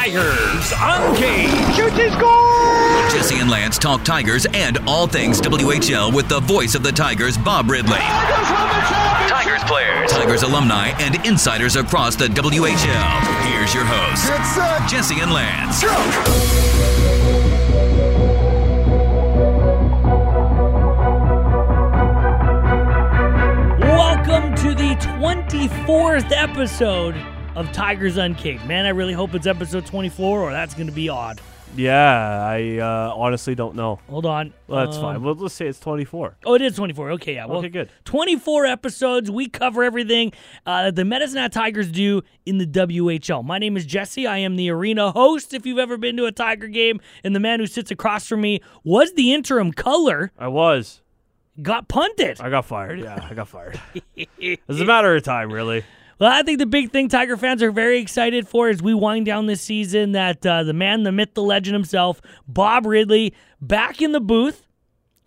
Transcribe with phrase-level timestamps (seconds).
[0.00, 1.76] Tigers Uncaged.
[1.76, 3.12] Shoots and scores!
[3.12, 7.36] Jesse and Lance talk Tigers and all things WHL with the voice of the Tigers,
[7.36, 7.98] Bob Ridley.
[7.98, 13.52] Tigers players, Tigers alumni, and insiders across the WHL.
[13.52, 15.82] Here's your host, Get set, Jesse and Lance.
[23.82, 28.64] Welcome to the 24th episode of Tigers Uncaged.
[28.66, 31.40] Man, I really hope it's episode 24 or that's going to be odd.
[31.76, 34.00] Yeah, I uh, honestly don't know.
[34.08, 34.52] Hold on.
[34.66, 35.22] Well, that's Um, fine.
[35.22, 36.36] Well, let's say it's 24.
[36.44, 37.12] Oh, it is 24.
[37.12, 37.46] Okay, yeah.
[37.46, 37.90] Well, Okay, good.
[38.04, 39.30] 24 episodes.
[39.30, 40.32] We cover everything
[40.66, 43.44] uh, that the Medicine Hat Tigers do in the WHL.
[43.44, 44.26] My name is Jesse.
[44.26, 45.54] I am the arena host.
[45.54, 48.40] If you've ever been to a Tiger game, and the man who sits across from
[48.40, 51.02] me was the interim color, I was.
[51.62, 52.40] got punted.
[52.40, 52.98] I got fired.
[52.98, 53.80] Yeah, I got fired.
[54.16, 55.84] it's a matter of time, really.
[56.20, 59.24] Well, I think the big thing Tiger fans are very excited for as we wind
[59.24, 64.02] down this season that uh, the man, the myth, the legend himself, Bob Ridley, back
[64.02, 64.66] in the booth,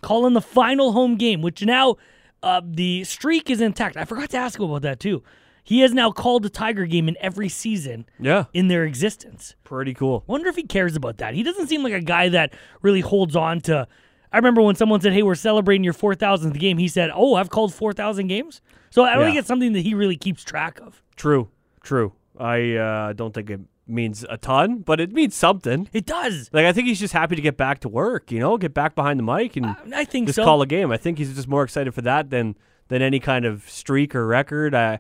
[0.01, 1.95] calling the final home game, which now
[2.43, 3.97] uh, the streak is intact.
[3.97, 5.23] I forgot to ask him about that too.
[5.63, 9.55] He has now called the Tiger game in every season Yeah, in their existence.
[9.63, 10.23] pretty cool.
[10.27, 11.33] Wonder if he cares about that.
[11.33, 13.87] He doesn't seem like a guy that really holds on to.
[14.33, 17.49] I remember when someone said, "Hey, we're celebrating your 4,000th game." He said, "Oh, I've
[17.51, 19.25] called 4,000 games." So I don't Yeah.
[19.27, 21.01] think it's something that he really keeps track of.
[21.15, 21.49] True,
[21.83, 22.13] true.
[22.39, 25.87] I uh, don't think it means a ton, but it means something.
[25.93, 26.49] It does.
[26.53, 28.31] Like I think he's just happy to get back to work.
[28.31, 30.43] You know, get back behind the mic and I think just so.
[30.45, 30.91] call a game.
[30.91, 32.55] I think he's just more excited for that than
[32.87, 34.73] than any kind of streak or record.
[34.73, 34.99] I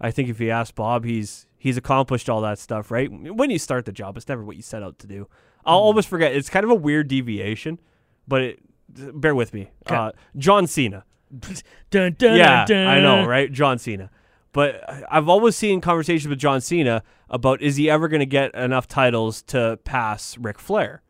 [0.00, 2.90] I think if you ask Bob, he's he's accomplished all that stuff.
[2.90, 5.26] Right when you start the job, it's never what you set out to do.
[5.64, 5.84] I'll Mm.
[5.84, 6.32] always forget.
[6.34, 7.78] It's kind of a weird deviation,
[8.28, 8.60] but it,
[9.20, 9.70] bear with me.
[9.86, 11.04] Uh, John Cena.
[11.90, 12.86] Dun, dun, yeah, dun.
[12.86, 13.50] I know, right?
[13.52, 14.10] John Cena.
[14.52, 18.54] But I've always seen conversations with John Cena about is he ever going to get
[18.54, 21.02] enough titles to pass Ric Flair,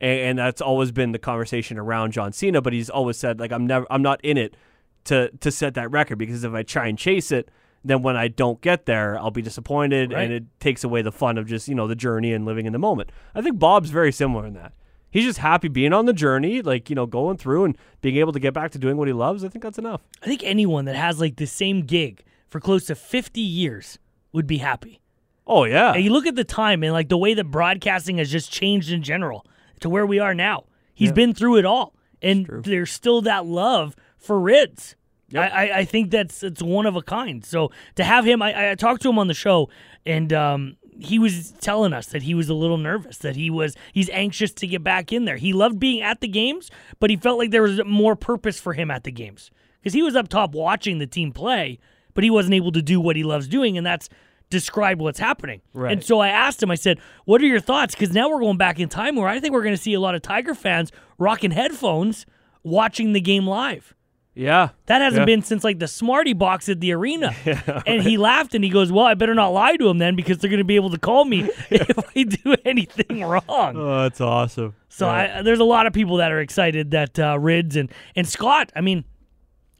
[0.00, 2.60] and, and that's always been the conversation around John Cena.
[2.62, 4.56] But he's always said like I'm never, I'm not in it
[5.04, 7.50] to to set that record because if I try and chase it,
[7.84, 10.22] then when I don't get there, I'll be disappointed, Right.
[10.22, 12.72] and it takes away the fun of just you know the journey and living in
[12.72, 13.10] the moment.
[13.34, 14.72] I think Bob's very similar in that.
[15.14, 18.32] He's just happy being on the journey, like you know, going through and being able
[18.32, 19.44] to get back to doing what he loves.
[19.44, 20.00] I think that's enough.
[20.20, 24.00] I think anyone that has like the same gig for close to 50 years
[24.32, 25.00] would be happy.
[25.46, 28.28] Oh yeah, And you look at the time and like the way that broadcasting has
[28.28, 29.46] just changed in general
[29.80, 30.64] to where we are now.
[30.94, 34.96] He's been through it all, and there's still that love for Rids.
[35.32, 37.44] I, I, I think that's it's one of a kind.
[37.44, 39.68] So to have him, I, I talked to him on the show,
[40.04, 43.76] and um, he was telling us that he was a little nervous, that he was
[43.92, 45.36] he's anxious to get back in there.
[45.36, 48.72] He loved being at the games, but he felt like there was more purpose for
[48.72, 49.50] him at the games
[49.80, 51.78] because he was up top watching the team play,
[52.14, 54.08] but he wasn't able to do what he loves doing, and that's
[54.50, 55.60] describe what's happening.
[55.72, 55.92] Right.
[55.92, 57.94] And so I asked him, I said, What are your thoughts?
[57.94, 60.00] Because now we're going back in time where I think we're going to see a
[60.00, 62.26] lot of Tiger fans rocking headphones
[62.62, 63.94] watching the game live.
[64.34, 64.70] Yeah.
[64.86, 65.24] That hasn't Yeah.
[65.26, 67.34] been since like the Smarty box at the arena.
[67.86, 70.38] and he laughed and he goes, Well, I better not lie to him then because
[70.38, 71.40] they're going to be able to call me
[71.70, 73.76] if I do anything wrong.
[73.76, 74.74] Oh, that's awesome.
[74.88, 78.28] So I, there's a lot of people that are excited that uh, Rids and, and
[78.28, 79.04] Scott, I mean,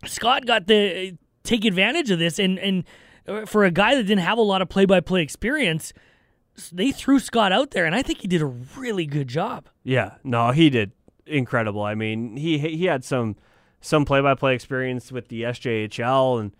[0.06, 2.38] Scott got to take advantage of this.
[2.38, 2.84] And, and
[3.28, 5.92] uh, for a guy that didn't have a lot of play by play experience,
[6.72, 7.84] they threw Scott out there.
[7.84, 9.68] And I think he did a really good job.
[9.82, 10.92] Yeah, no, he did
[11.26, 11.82] incredible.
[11.82, 13.36] I mean, he he had some
[13.84, 16.52] some play by play experience with the SJHL and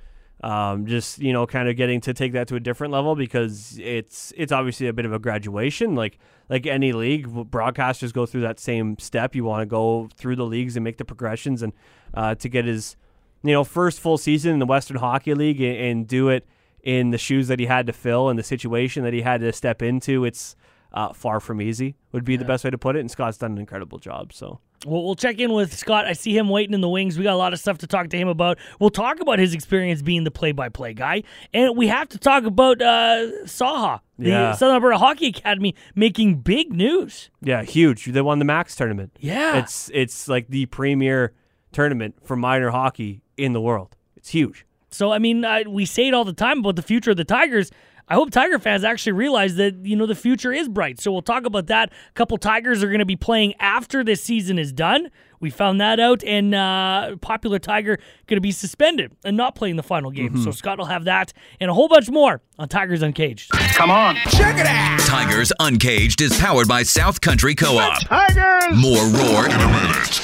[0.43, 3.79] um, just you know kind of getting to take that to a different level because
[3.83, 5.95] it's it's obviously a bit of a graduation.
[5.95, 6.19] Like
[6.51, 9.35] like any league, broadcasters go through that same step.
[9.35, 11.73] You want to go through the leagues and make the progressions and
[12.13, 12.97] uh, to get his
[13.43, 16.47] you know first full season in the Western Hockey League and, and do it
[16.83, 19.51] in the shoes that he had to fill and the situation that he had to
[19.51, 20.27] step into.
[20.27, 20.57] It's
[20.95, 23.01] uh, far from easy would be the best way to put it.
[23.01, 24.33] And Scott's done an incredible job.
[24.33, 26.07] So Well, we'll check in with Scott.
[26.07, 27.19] I see him waiting in the wings.
[27.19, 28.59] We got a lot of stuff to talk to him about.
[28.79, 32.81] We'll talk about his experience being the play-by-play guy, and we have to talk about
[32.81, 34.53] uh, Saha, the Yeah.
[34.53, 37.29] Southern Alberta Hockey Academy, making big news.
[37.43, 38.05] yeah, huge.
[38.07, 39.17] They won the Mac's tournament.
[39.19, 39.59] Yeah.
[39.59, 41.33] it's it's like the premier
[41.73, 43.97] tournament for minor hockey in the world.
[44.17, 44.65] It's huge.
[44.91, 47.25] So I mean, uh, we say it all the time about the future of the
[47.25, 47.73] Tigers.
[48.09, 51.01] I hope Tiger fans actually realize that you know the future is bright.
[51.01, 51.91] So we'll talk about that.
[51.91, 55.11] A couple Tigers are going to be playing after this season is done.
[55.41, 59.77] We found that out, and uh, popular Tiger going to be suspended and not playing
[59.77, 60.39] the final game.
[60.43, 63.51] So Scott will have that and a whole bunch more on Tigers Uncaged.
[63.51, 64.17] Come on.
[64.31, 65.01] Check it out.
[65.01, 68.01] Tigers Uncaged is powered by South Country Co-op.
[68.07, 68.75] Tigers.
[68.77, 70.21] More roar in a minute.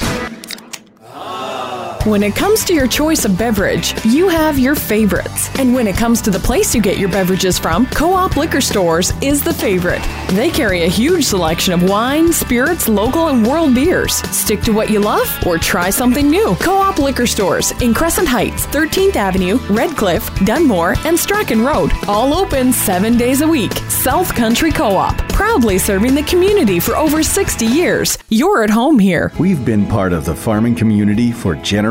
[2.06, 5.50] When it comes to your choice of beverage, you have your favorites.
[5.58, 8.62] And when it comes to the place you get your beverages from, Co op Liquor
[8.62, 10.00] Stores is the favorite.
[10.30, 14.14] They carry a huge selection of wine, spirits, local, and world beers.
[14.34, 16.54] Stick to what you love or try something new.
[16.54, 21.92] Co op Liquor Stores in Crescent Heights, 13th Avenue, Redcliff, Dunmore, and Strachan Road.
[22.08, 23.72] All open seven days a week.
[23.90, 28.16] South Country Co op, proudly serving the community for over 60 years.
[28.30, 29.32] You're at home here.
[29.38, 31.89] We've been part of the farming community for generations,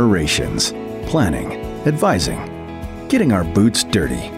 [1.08, 1.54] planning,
[1.88, 2.40] advising,
[3.08, 4.32] getting our boots dirty,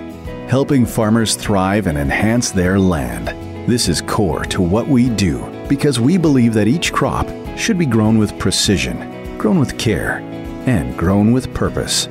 [0.47, 3.27] helping farmers thrive and enhance their land.
[3.69, 7.27] This is core to what we do because we believe that each crop
[7.57, 10.17] should be grown with precision, grown with care,
[10.65, 12.07] and grown with purpose.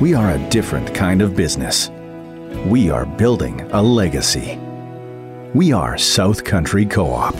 [0.00, 1.90] We are a different kind of business.
[2.66, 4.58] We are building a legacy.
[5.54, 7.34] We are South Country Co op.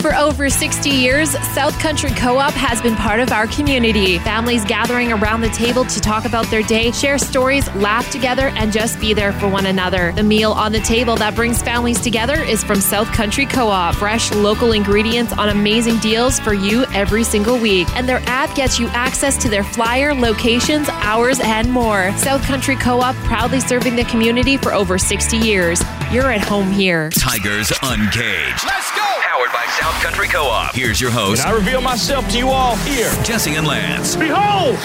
[0.00, 4.20] For over 60 years, South Country Co op has been part of our community.
[4.20, 8.72] Families gathering around the table to talk about their day, share stories, laugh together, and
[8.72, 10.12] just be there for one another.
[10.12, 13.96] The meal on the table that brings families together is from South Country Co op.
[13.96, 17.88] Fresh local ingredients on amazing deals for you every single week.
[17.96, 22.16] And their app gets you access to their flyer, locations, hours, and more.
[22.18, 25.82] South Country Co op proudly serving the community for over 60 years.
[26.12, 27.10] You're at home here.
[27.10, 28.64] Tigers Uncaged.
[28.64, 29.07] Let's go.
[29.48, 30.74] Powered by South Country Co-op.
[30.74, 33.10] Here's your host, I reveal myself to you all here.
[33.22, 34.16] Jesse and Lance.
[34.16, 34.78] Behold.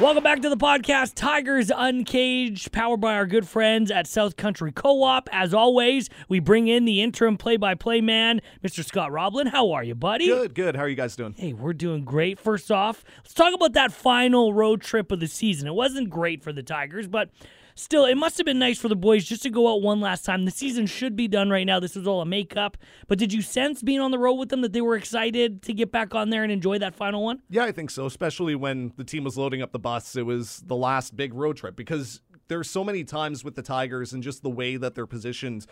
[0.00, 4.72] Welcome back to the podcast, Tigers Uncaged, powered by our good friends at South Country
[4.72, 5.28] Co-op.
[5.32, 8.84] As always, we bring in the interim play-by-play man, Mr.
[8.84, 9.46] Scott Roblin.
[9.46, 10.26] How are you, buddy?
[10.26, 10.76] Good, good.
[10.76, 11.34] How are you guys doing?
[11.36, 12.38] Hey, we're doing great.
[12.38, 15.68] First off, let's talk about that final road trip of the season.
[15.68, 17.30] It wasn't great for the Tigers, but
[17.74, 20.24] still, it must have been nice for the boys just to go out one last
[20.24, 20.44] time.
[20.44, 21.80] The season should be done right now.
[21.80, 22.76] This was all a makeup.
[23.08, 25.72] But did you sense being on the road with them that they were excited to
[25.72, 27.42] get back on there and enjoy that final one?
[27.48, 30.16] Yeah, I think so, especially when the team was loading up the bus.
[30.16, 34.12] It was the last big road trip because there's so many times with the Tigers
[34.12, 35.66] and just the way that they're positioned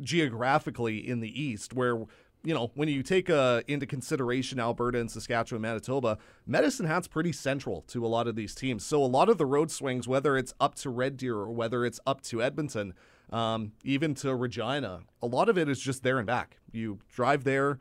[0.00, 2.04] geographically in the East where
[2.44, 7.32] you know, when you take uh, into consideration Alberta and Saskatchewan, Manitoba, Medicine Hat's pretty
[7.32, 8.84] central to a lot of these teams.
[8.84, 11.86] So a lot of the road swings, whether it's up to Red Deer or whether
[11.86, 12.92] it's up to Edmonton,
[13.30, 16.58] um, even to Regina, a lot of it is just there and back.
[16.70, 17.78] You drive there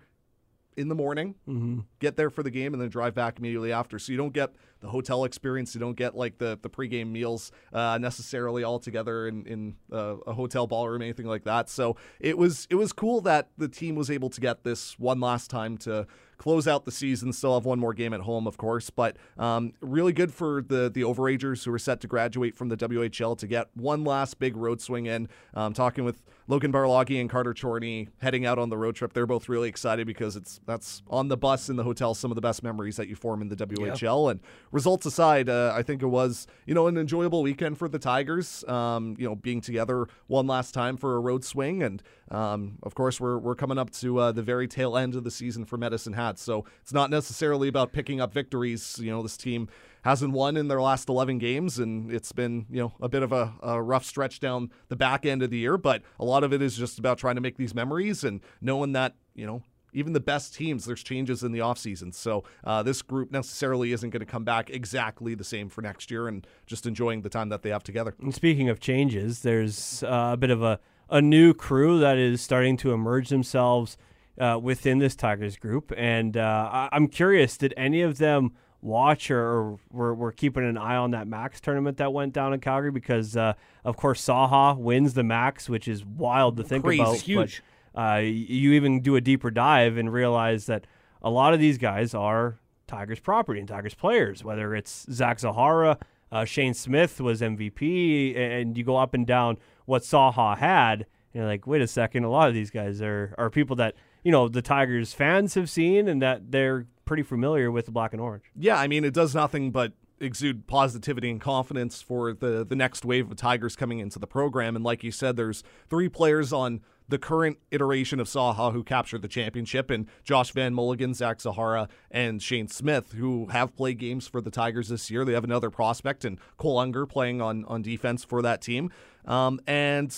[0.78, 1.80] in the morning, Mm-hmm.
[2.00, 4.00] get there for the game, and then drive back immediately after.
[4.00, 5.74] So you don't get the hotel experience.
[5.74, 10.18] You don't get like the the pregame meals uh, necessarily all together in in uh,
[10.28, 11.70] a hotel ballroom, anything like that.
[11.70, 15.20] So it was it was cool that the team was able to get this one
[15.20, 16.06] last time to
[16.38, 17.32] close out the season.
[17.32, 20.90] Still have one more game at home, of course, but um, really good for the
[20.94, 24.58] the overagers who are set to graduate from the WHL to get one last big
[24.58, 25.30] road swing in.
[25.54, 29.14] Um, talking with Logan Barloggy and Carter Chorney heading out on the road trip.
[29.14, 32.36] They're both really excited because it's that's on the bus in the hotel some of
[32.36, 34.32] the best memories that you form in the WHL.
[34.32, 34.40] And
[34.72, 38.64] results aside, uh, I think it was you know an enjoyable weekend for the Tigers.
[38.66, 42.96] Um, you know, being together one last time for a road swing, and um, of
[42.96, 45.78] course we're we're coming up to uh, the very tail end of the season for
[45.78, 46.40] Medicine Hat.
[46.40, 49.00] So it's not necessarily about picking up victories.
[49.02, 49.70] You know, this team
[50.04, 53.32] hasn't won in their last 11 games, and it's been you know a bit of
[53.32, 55.78] a, a rough stretch down the back end of the year.
[55.78, 58.94] But a lot of it is just about trying to make these memories and knowing
[58.94, 59.64] that you know
[59.96, 62.12] even the best teams, there's changes in the offseason.
[62.16, 66.10] So uh, this group necessarily isn't going to come back exactly the same for next
[66.10, 68.16] year, and just enjoying the time that they have together.
[68.20, 70.80] And speaking of changes, there's uh, a bit of a,
[71.10, 73.96] a new crew that is starting to emerge themselves
[74.40, 75.94] uh, within this Tigers group.
[75.96, 78.54] And uh, I- I'm curious, did any of them
[78.84, 82.54] watch or, or were, were keeping an eye on that Mac's tournament that went down
[82.54, 82.92] in Calgary?
[82.92, 87.02] Because, uh, of course, Saha wins the Mac's, which is wild to think Crazy.
[87.02, 87.18] about.
[87.18, 87.64] Huge.
[87.94, 90.88] But, uh, you even do a deeper dive and realize that
[91.22, 95.98] a lot of these guys are Tigers property and Tigers players, whether it's Zach Zahara,
[96.32, 101.06] uh, Shane Smith was MVP, and you go up and down what Saha had, and
[101.42, 104.32] you're like, wait a second, a lot of these guys are, are people that, you
[104.32, 108.22] know, the Tigers fans have seen and that they're pretty familiar with the black and
[108.22, 108.44] orange.
[108.56, 113.04] Yeah, I mean, it does nothing but exude positivity and confidence for the the next
[113.04, 114.76] wave of Tigers coming into the program.
[114.76, 119.22] And like you said, there's three players on the current iteration of Saha who captured
[119.22, 124.28] the championship, and Josh Van Mulligen, Zach Zahara, and Shane Smith, who have played games
[124.28, 125.26] for the Tigers this year.
[125.26, 128.90] They have another prospect, and Cole Unger playing on on defense for that team.
[129.26, 130.16] Um, and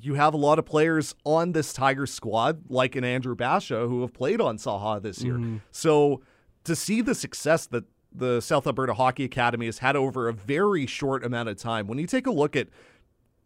[0.00, 4.02] you have a lot of players on this Tiger squad, like an Andrew Basha, who
[4.02, 5.34] have played on Saha this year.
[5.34, 5.56] Mm-hmm.
[5.70, 6.22] So
[6.64, 10.86] to see the success that the South Alberta Hockey Academy has had over a very
[10.86, 12.68] short amount of time, when you take a look at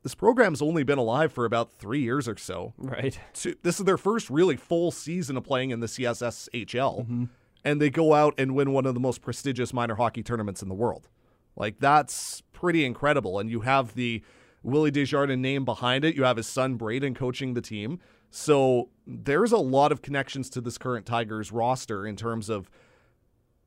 [0.03, 2.73] this program's only been alive for about three years or so.
[2.79, 3.19] Right.
[3.35, 7.25] This is their first really full season of playing in the CSSHL, mm-hmm.
[7.65, 10.69] and they go out and win one of the most prestigious minor hockey tournaments in
[10.69, 11.09] the world.
[11.55, 13.39] Like that's pretty incredible.
[13.39, 14.23] And you have the
[14.63, 16.15] Willie Desjardins name behind it.
[16.15, 17.99] You have his son Braden coaching the team.
[18.31, 22.71] So there's a lot of connections to this current Tigers roster in terms of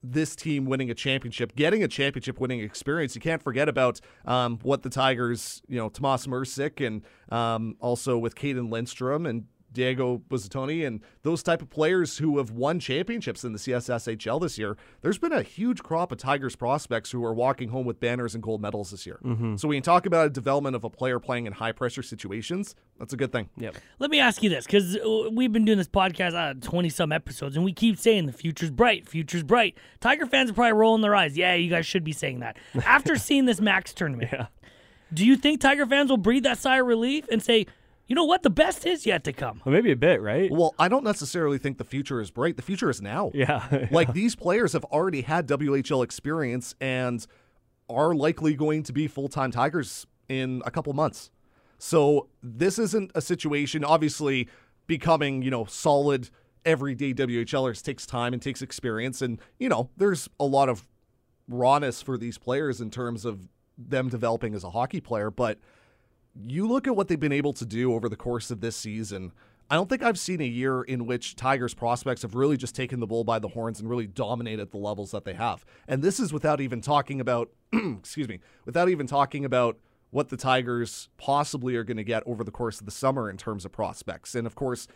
[0.03, 3.15] this team winning a championship, getting a championship winning experience.
[3.15, 8.17] You can't forget about um, what the Tigers, you know, Tomas Mrsic and um, also
[8.17, 13.43] with Cayden Lindstrom and Diego Buzzatoni and those type of players who have won championships
[13.43, 17.33] in the CSSHL this year, there's been a huge crop of Tigers prospects who are
[17.33, 19.19] walking home with banners and gold medals this year.
[19.23, 19.55] Mm-hmm.
[19.57, 22.75] So when you talk about a development of a player playing in high pressure situations,
[22.99, 23.49] that's a good thing.
[23.57, 23.75] Yep.
[23.99, 24.97] Let me ask you this, because
[25.31, 28.71] we've been doing this podcast uh, twenty some episodes, and we keep saying the future's
[28.71, 29.77] bright, future's bright.
[29.99, 31.35] Tiger fans are probably rolling their eyes.
[31.35, 34.29] Yeah, you guys should be saying that after seeing this Mac's tournament.
[34.31, 34.47] Yeah.
[35.13, 37.67] Do you think Tiger fans will breathe that sigh of relief and say,
[38.07, 39.61] you know what, the best is yet to come?
[39.65, 40.51] Well, maybe a bit, right?
[40.51, 42.57] Well, I don't necessarily think the future is bright.
[42.57, 43.31] The future is now.
[43.33, 43.87] Yeah.
[43.91, 47.25] like these players have already had WHL experience and
[47.89, 51.31] are likely going to be full time Tigers in a couple months.
[51.77, 54.47] So this isn't a situation, obviously,
[54.87, 56.29] becoming, you know, solid
[56.65, 59.21] everyday WHLers takes time and takes experience.
[59.21, 60.85] And, you know, there's a lot of
[61.47, 65.29] rawness for these players in terms of them developing as a hockey player.
[65.29, 65.59] But
[66.47, 69.31] you look at what they've been able to do over the course of this season.
[69.69, 72.99] I don't think I've seen a year in which Tigers prospects have really just taken
[72.99, 75.65] the bull by the horns and really dominated the levels that they have.
[75.87, 79.77] And this is without even talking about, excuse me, without even talking about
[80.11, 83.37] what the Tigers possibly are going to get over the course of the summer in
[83.37, 84.35] terms of prospects.
[84.35, 84.87] And of course,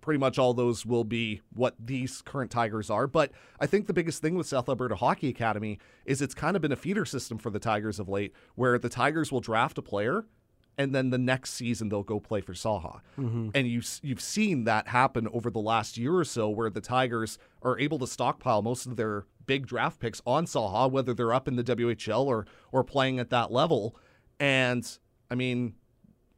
[0.00, 3.06] pretty much all those will be what these current Tigers are.
[3.06, 6.62] But I think the biggest thing with South Alberta Hockey Academy is it's kind of
[6.62, 9.82] been a feeder system for the Tigers of late, where the Tigers will draft a
[9.82, 10.26] player
[10.76, 13.00] and then the next season they'll go play for Saha.
[13.18, 13.50] Mm-hmm.
[13.54, 17.38] And you you've seen that happen over the last year or so, where the Tigers
[17.62, 21.48] are able to stockpile most of their big draft picks on Saha, whether they're up
[21.48, 23.96] in the WHL or or playing at that level.
[24.40, 24.86] And
[25.30, 25.74] I mean,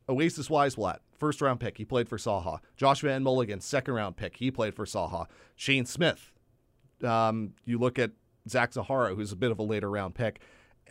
[0.09, 2.61] Oasiz Wiesblatt, first round pick, he played for Saha.
[2.77, 5.27] Josh Van Mulligen, second round pick, he played for Saha.
[5.55, 6.33] Shane Smith,
[7.03, 8.13] um, you look at
[8.49, 10.41] Zach Zahara, who's a bit of a later round pick.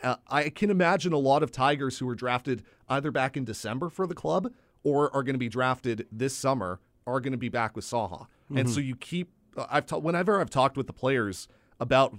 [0.02, 3.88] Uh, I can imagine a lot of Tigers who were drafted either back in December
[3.88, 7.48] for the club or are going to be drafted this summer are going to be
[7.48, 8.20] back with Saha.
[8.20, 8.58] Mm-hmm.
[8.58, 9.30] And so you keep
[9.70, 11.48] I've ta- whenever I've talked with the players
[11.80, 12.14] about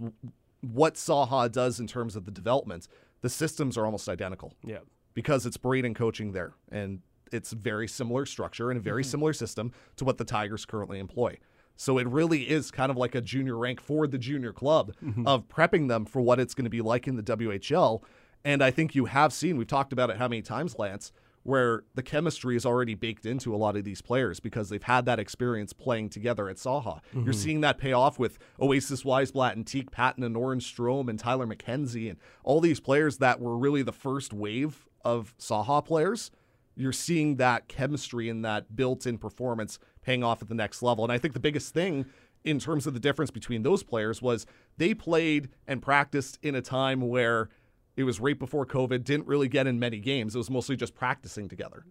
[0.62, 2.88] what Saha does in terms of the development,
[3.22, 4.54] the systems are almost identical.
[4.64, 4.80] Yeah.
[5.14, 9.12] Because it's Braden coaching there and it's very similar structure and a very mm-hmm.
[9.12, 11.38] similar system to what the Tigers currently employ.
[11.78, 15.26] So it really is kind of like a junior rank for the junior club mm-hmm.
[15.26, 18.02] of prepping them for what it's going to be like in the WHL.
[18.44, 21.12] And I think you have seen, we've talked about it how many times, Lance,
[21.44, 25.06] where the chemistry is already baked into a lot of these players because they've had
[25.06, 26.96] that experience playing together at Saha.
[26.96, 27.24] Mm-hmm.
[27.24, 31.18] You're seeing that pay off with Oasiz Wiesblatt and Teak Patton and Oren Strom and
[31.18, 36.32] Tyler McKenzie and all these players that were really the first wave of Saha players
[36.78, 41.04] you're seeing that chemistry and that built-in performance paying off at the next level.
[41.04, 42.06] And I think the biggest thing
[42.44, 44.46] in terms of the difference between those players was
[44.78, 47.50] they played and practiced in a time where
[47.98, 50.36] it was right before COVID, didn't really get in many games.
[50.36, 51.84] It was mostly just practicing together.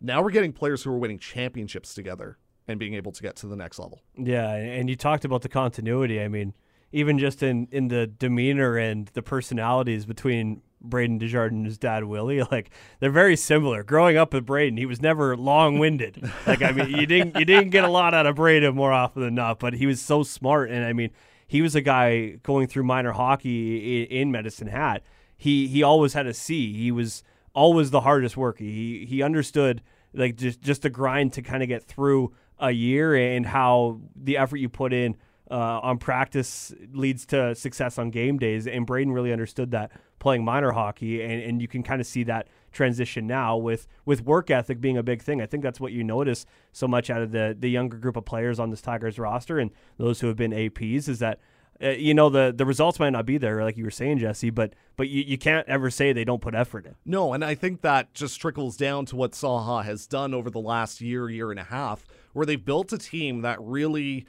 [0.00, 3.46] Now we're getting players who are winning championships together and being able to get to
[3.46, 4.00] the next level.
[4.16, 6.22] Yeah, and you talked about the continuity.
[6.22, 6.54] I mean,
[6.92, 12.04] even just in in the demeanor and the personalities between Braden Desjardins and his dad
[12.04, 12.42] Willie.
[12.50, 13.82] Like they're very similar.
[13.82, 16.22] Growing up with Braden, he was never long winded.
[16.46, 19.22] like I mean, you didn't you didn't get a lot out of Braden more often
[19.22, 20.70] than not, but he was so smart.
[20.70, 21.10] And I mean,
[21.46, 25.02] he was a guy going through minor hockey in, in Medicine Hat.
[25.36, 26.72] He he always had a C.
[26.72, 27.22] He was
[27.54, 28.64] always the hardest worker.
[28.64, 29.82] He he understood
[30.12, 34.36] like just just the grind to kind of get through a year and how the
[34.36, 35.16] effort you put in
[35.50, 38.66] uh, on practice leads to success on game days.
[38.66, 39.90] And Braden really understood that
[40.20, 44.24] playing minor hockey, and, and you can kind of see that transition now with with
[44.24, 45.42] work ethic being a big thing.
[45.42, 48.24] I think that's what you notice so much out of the the younger group of
[48.24, 51.40] players on this Tigers roster and those who have been APs is that.
[51.82, 54.50] Uh, you know the the results might not be there like you were saying Jesse
[54.50, 57.54] but but you, you can't ever say they don't put effort in no and I
[57.54, 61.50] think that just trickles down to what Saha has done over the last year year
[61.50, 64.26] and a half where they've built a team that really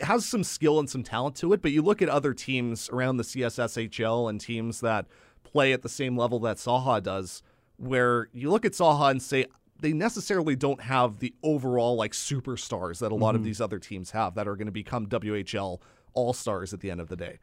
[0.00, 3.18] has some skill and some talent to it, but you look at other teams around
[3.18, 5.06] the CSSHL and teams that
[5.44, 7.42] play at the same level that Saha does,
[7.76, 9.46] where you look at Saha and say
[9.80, 13.36] they necessarily don't have the overall like superstars that a lot mm-hmm.
[13.36, 15.80] of these other teams have that are going to become WHL
[16.14, 17.38] all stars at the end of the day.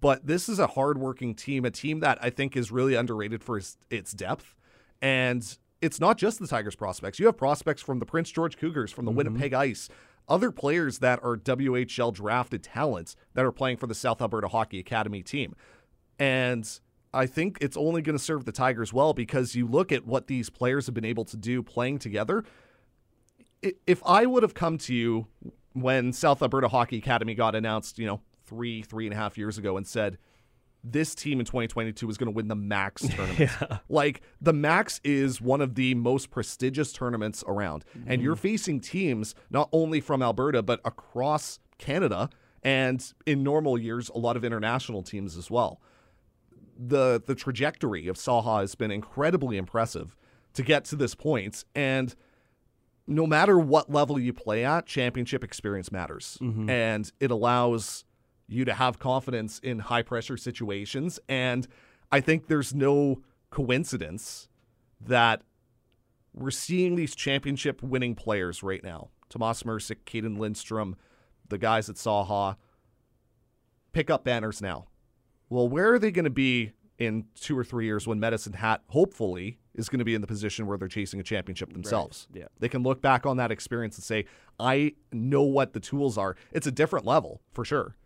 [0.00, 3.60] But this is a hardworking team, a team that I think is really underrated for
[3.90, 4.54] its depth.
[5.00, 7.18] And it's not just the Tigers prospects.
[7.18, 9.18] You have prospects from the Prince George Cougars, from the mm-hmm.
[9.18, 9.88] Winnipeg Ice,
[10.28, 14.78] other players that are WHL drafted talents that are playing for the South Alberta Hockey
[14.78, 15.54] Academy team.
[16.18, 16.68] And
[17.12, 20.26] I think it's only going to serve the Tigers well because you look at what
[20.26, 22.44] these players have been able to do playing together.
[23.62, 25.26] If I would have come to you
[25.72, 29.58] when South Alberta Hockey Academy got announced, you know, three, three and a half years
[29.58, 30.18] ago and said,
[30.90, 33.38] this team in 2022 is going to win the Mac's tournament.
[33.38, 33.78] yeah.
[33.88, 38.10] Like the Max is one of the most prestigious tournaments around, mm-hmm.
[38.10, 42.30] and you're facing teams not only from Alberta but across Canada,
[42.62, 45.80] and in normal years, a lot of international teams as well.
[46.78, 50.16] the The trajectory of Saha has been incredibly impressive
[50.54, 52.14] to get to this point, and
[53.06, 56.68] no matter what level you play at, championship experience matters, mm-hmm.
[56.68, 58.04] and it allows
[58.48, 61.18] you to have confidence in high pressure situations.
[61.28, 61.66] And
[62.10, 64.48] I think there's no coincidence
[65.00, 65.42] that
[66.32, 69.10] we're seeing these championship winning players right now.
[69.28, 70.96] Tomas Mrsic, Cayden Lindstrom,
[71.48, 72.56] the guys at Saha
[73.92, 74.86] pick up banners now.
[75.48, 78.82] Well, where are they going to be in two or three years when Medicine Hat
[78.88, 82.28] hopefully is going to be in the position where they're chasing a championship themselves?
[82.30, 82.42] Right.
[82.42, 82.48] Yeah.
[82.58, 84.26] They can look back on that experience and say,
[84.58, 86.36] I know what the tools are.
[86.52, 87.96] It's a different level for sure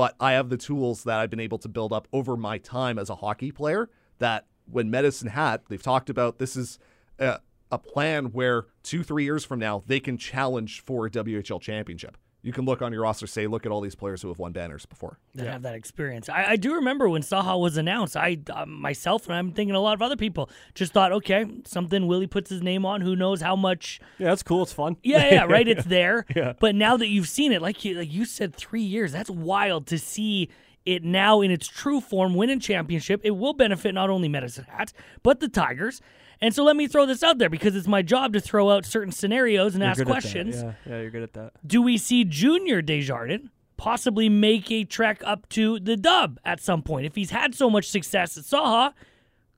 [0.00, 2.98] but I have the tools that I've been able to build up over my time
[2.98, 6.78] as a hockey player that when Medicine Hat, they've talked about this is
[7.18, 7.40] a,
[7.70, 12.16] a plan where two, three years from now, they can challenge for a WHL championship
[12.42, 14.52] you can look on your roster, say, look at all these players who have won
[14.52, 15.18] banners before.
[15.34, 15.52] That yeah.
[15.52, 16.28] have that experience.
[16.28, 18.16] I, I, do remember when Saha was announced.
[18.16, 22.06] I uh, myself and I'm thinking a lot of other people just thought, okay, something
[22.06, 23.02] Willie puts his name on.
[23.02, 24.00] Who knows how much?
[24.18, 24.62] Yeah, that's cool.
[24.62, 24.96] It's fun.
[25.02, 25.60] Yeah, yeah, right.
[25.70, 26.26] It's there.
[26.34, 26.54] yeah.
[26.58, 29.12] But now that you've seen it, like you, like you said, three years.
[29.12, 30.48] That's wild to see
[30.84, 33.20] it now in its true form, win a championship.
[33.22, 34.92] It will benefit not only Medicine Hat
[35.22, 36.00] but the Tigers.
[36.42, 38.86] And so let me throw this out there because it's my job to throw out
[38.86, 40.62] certain scenarios and you're ask questions.
[40.62, 40.72] Yeah.
[40.86, 41.52] yeah, you're good at that.
[41.66, 46.82] Do we see Junior Desjardins possibly make a trek up to the dub at some
[46.82, 47.06] point?
[47.06, 48.94] If he's had so much success at Saha,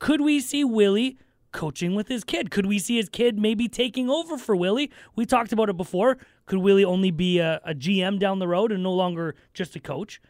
[0.00, 1.18] could we see Willie
[1.52, 2.50] coaching with his kid?
[2.50, 4.90] Could we see his kid maybe taking over for Willie?
[5.14, 6.18] We talked about it before.
[6.46, 9.80] Could Willie only be a, a GM down the road and no longer just a
[9.80, 10.20] coach?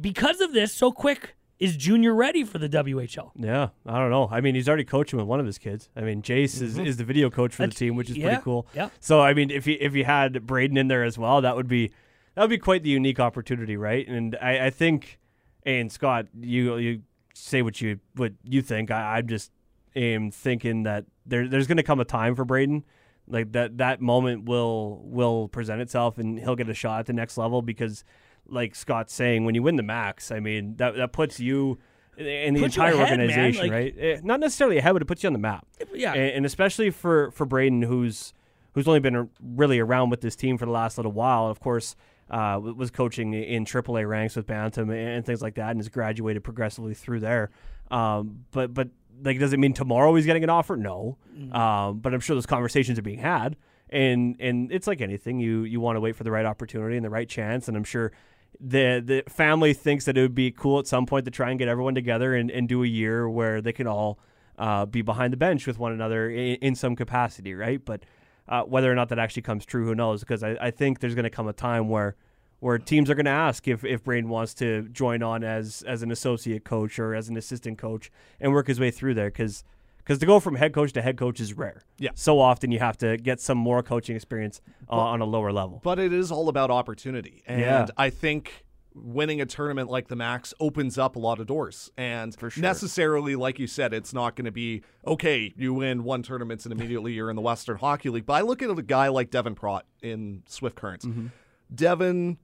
[0.00, 3.30] Because of this, so quick is Junior ready for the WHL?
[3.36, 4.28] Yeah, I don't know.
[4.30, 5.90] I mean, he's already coaching with one of his kids.
[5.94, 6.64] I mean, Jace mm-hmm.
[6.64, 8.66] is, is the video coach for That's, the team, which is yeah, pretty cool.
[8.74, 8.88] Yeah.
[8.98, 11.68] So I mean, if he if he had Braden in there as well, that would
[11.68, 11.92] be
[12.34, 14.08] that would be quite the unique opportunity, right?
[14.08, 15.20] And I, I think,
[15.64, 17.02] and Scott, you you
[17.34, 18.90] say what you what you think.
[18.90, 19.52] I, I'm just
[19.94, 22.84] am thinking that there there's going to come a time for Braden
[23.26, 27.12] like that that moment will will present itself and he'll get a shot at the
[27.12, 28.04] next level because
[28.50, 31.78] like Scott's saying, when you win the Mac's, I mean that that puts you
[32.16, 33.94] in the entire ahead, organization, like, right?
[33.98, 35.66] Eh, not necessarily ahead, but it puts you on the map.
[35.94, 38.32] Yeah, and, and, especially for for Braden, who's
[38.74, 41.46] who's only been really around with this team for the last little while.
[41.46, 41.96] Of course,
[42.30, 46.44] uh, was coaching in AAA ranks with Bantam and things like that, and has graduated
[46.44, 47.50] progressively through there.
[47.90, 48.88] Um, but but
[49.22, 50.76] like, does it mean tomorrow he's getting an offer?
[50.76, 51.16] No.
[51.34, 51.54] Mm-hmm.
[51.54, 53.56] Um, but I'm sure those conversations are being had
[53.90, 57.04] and and it's like anything you you want to wait for the right opportunity and
[57.04, 58.12] the right chance and i'm sure
[58.58, 61.58] the the family thinks that it would be cool at some point to try and
[61.58, 64.18] get everyone together and, and do a year where they can all
[64.58, 67.82] uh, be behind the bench with one another in, in some capacity, right?
[67.84, 68.04] But
[68.48, 70.20] uh, whether or not that actually comes true, who knows?
[70.20, 72.16] Because I, I think there's going to come a time where
[72.58, 76.02] where teams are going to ask if if Braden wants to join on as as
[76.02, 78.10] an associate coach or as an assistant coach
[78.40, 79.64] and work his way through there because
[80.10, 81.82] because to go from head coach to head coach is rare.
[81.98, 82.10] Yeah.
[82.16, 85.52] So often you have to get some more coaching experience uh, but, on a lower
[85.52, 85.80] level.
[85.84, 87.44] But it is all about opportunity.
[87.46, 87.86] And yeah.
[87.96, 91.92] I think winning a tournament like the Mac's opens up a lot of doors.
[91.96, 92.50] And sure.
[92.56, 96.72] necessarily, like you said, it's not going to be, okay, you win one tournament and
[96.72, 98.26] immediately you're in the Western Hockey League.
[98.26, 101.06] But I look at a guy like Devan Praught in Swift Currents.
[101.06, 101.26] Mm-hmm.
[101.72, 102.38] Devan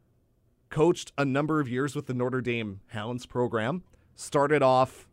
[0.70, 3.82] coached a number of years with the Notre Dame Hounds program,
[4.14, 5.08] started off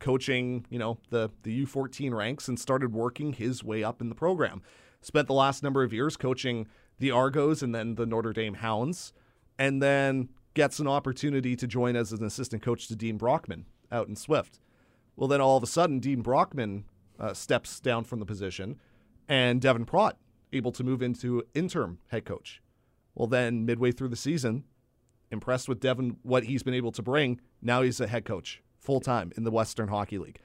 [0.00, 4.14] coaching, you know, the the U14 ranks and started working his way up in the
[4.14, 4.62] program.
[5.00, 6.66] Spent the last number of years coaching
[6.98, 9.12] the Argos and then the Notre Dame Hounds,
[9.58, 14.08] and then gets an opportunity to join as an assistant coach to Dean Brockman out
[14.08, 14.58] in Swift.
[15.16, 16.84] Well, then all of a sudden, Dean Brockman
[17.18, 18.78] uh, steps down from the position,
[19.28, 20.16] and Devan Praught
[20.52, 22.60] able to move into interim head coach.
[23.14, 24.64] Well, then midway through the season,
[25.30, 27.40] impressed with Devan what he's been able to bring.
[27.62, 30.40] Now he's a head coach full time in the Western Hockey League.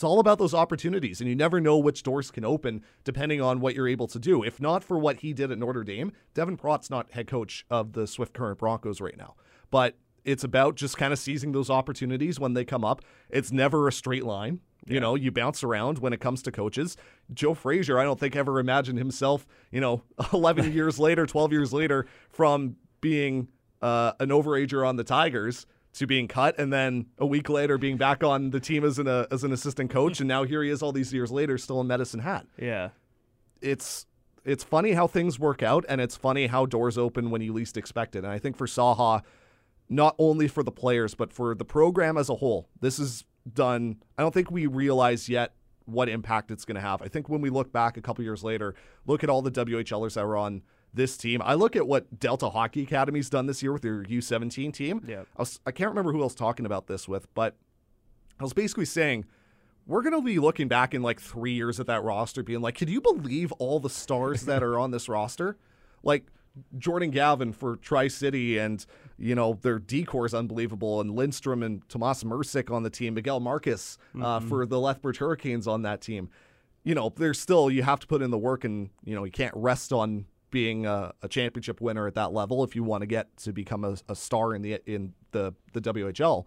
[0.00, 3.60] It's all about those opportunities, and you never know which doors can open depending on
[3.60, 4.42] what you're able to do.
[4.42, 7.92] If not for what he did at Notre Dame, Devan Praught's not head coach of
[7.92, 9.34] the Swift Current Broncos right now.
[9.70, 13.02] But it's about just kind of seizing those opportunities when they come up.
[13.28, 14.60] It's never a straight line.
[14.86, 15.00] You yeah.
[15.00, 16.96] know, you bounce around when it comes to coaches.
[17.34, 21.72] Joe Frazier, I don't think ever imagined himself, you know, 11 years later, 12 years
[21.74, 23.48] later, from being
[23.82, 27.96] uh, an overager on the Tigers to being cut and then a week later being
[27.96, 30.70] back on the team as an uh, as an assistant coach and now here he
[30.70, 32.46] is all these years later still in Medicine Hat.
[32.56, 32.90] Yeah.
[33.60, 34.06] It's
[34.44, 37.76] it's funny how things work out and it's funny how doors open when you least
[37.76, 38.20] expect it.
[38.20, 39.22] And I think for Saha
[39.88, 43.96] not only for the players but for the program as a whole, this is done
[44.16, 45.54] I don't think we realize yet
[45.86, 47.02] what impact it's going to have.
[47.02, 48.74] I think when we look back a couple years later,
[49.06, 51.40] look at all the WHLers that were on this team.
[51.44, 55.04] I look at what Delta Hockey Academy's done this year with their U17 team.
[55.06, 55.22] Yeah.
[55.36, 57.56] I, was, I can't remember who else talking about this with, but
[58.38, 59.26] I was basically saying
[59.86, 62.76] we're going to be looking back in like three years at that roster, being like,
[62.76, 65.56] could you believe all the stars that are on this roster?
[66.02, 66.26] Like
[66.78, 68.84] Jordan Gavin for Tri City, and
[69.18, 73.40] you know their decor is unbelievable, and Lindstrom and Tomas Mrsic on the team, Miguel
[73.40, 76.30] Marques uh, for the Lethbridge Hurricanes on that team.
[76.82, 79.30] You know, there's still you have to put in the work, and you know you
[79.30, 83.06] can't rest on being a, a championship winner at that level if you want to
[83.06, 86.46] get to become a, a star in the in the the WHL.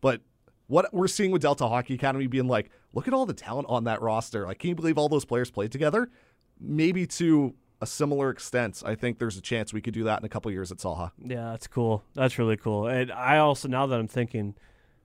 [0.00, 0.20] But
[0.66, 3.84] what we're seeing with Delta Hockey Academy being like, look at all the talent on
[3.84, 4.46] that roster.
[4.46, 6.10] Like, can you believe all those players played together?
[6.58, 10.24] Maybe to a similar extent, I think there's a chance we could do that in
[10.24, 11.10] a couple years at Saha.
[11.18, 12.02] Yeah, that's cool.
[12.14, 12.86] That's really cool.
[12.86, 14.54] And I also now that I'm thinking,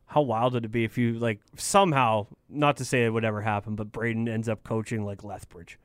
[0.06, 3.42] how wild would it be if you like somehow, not to say it would ever
[3.42, 5.78] happen, but Braden ends up coaching like Lethbridge,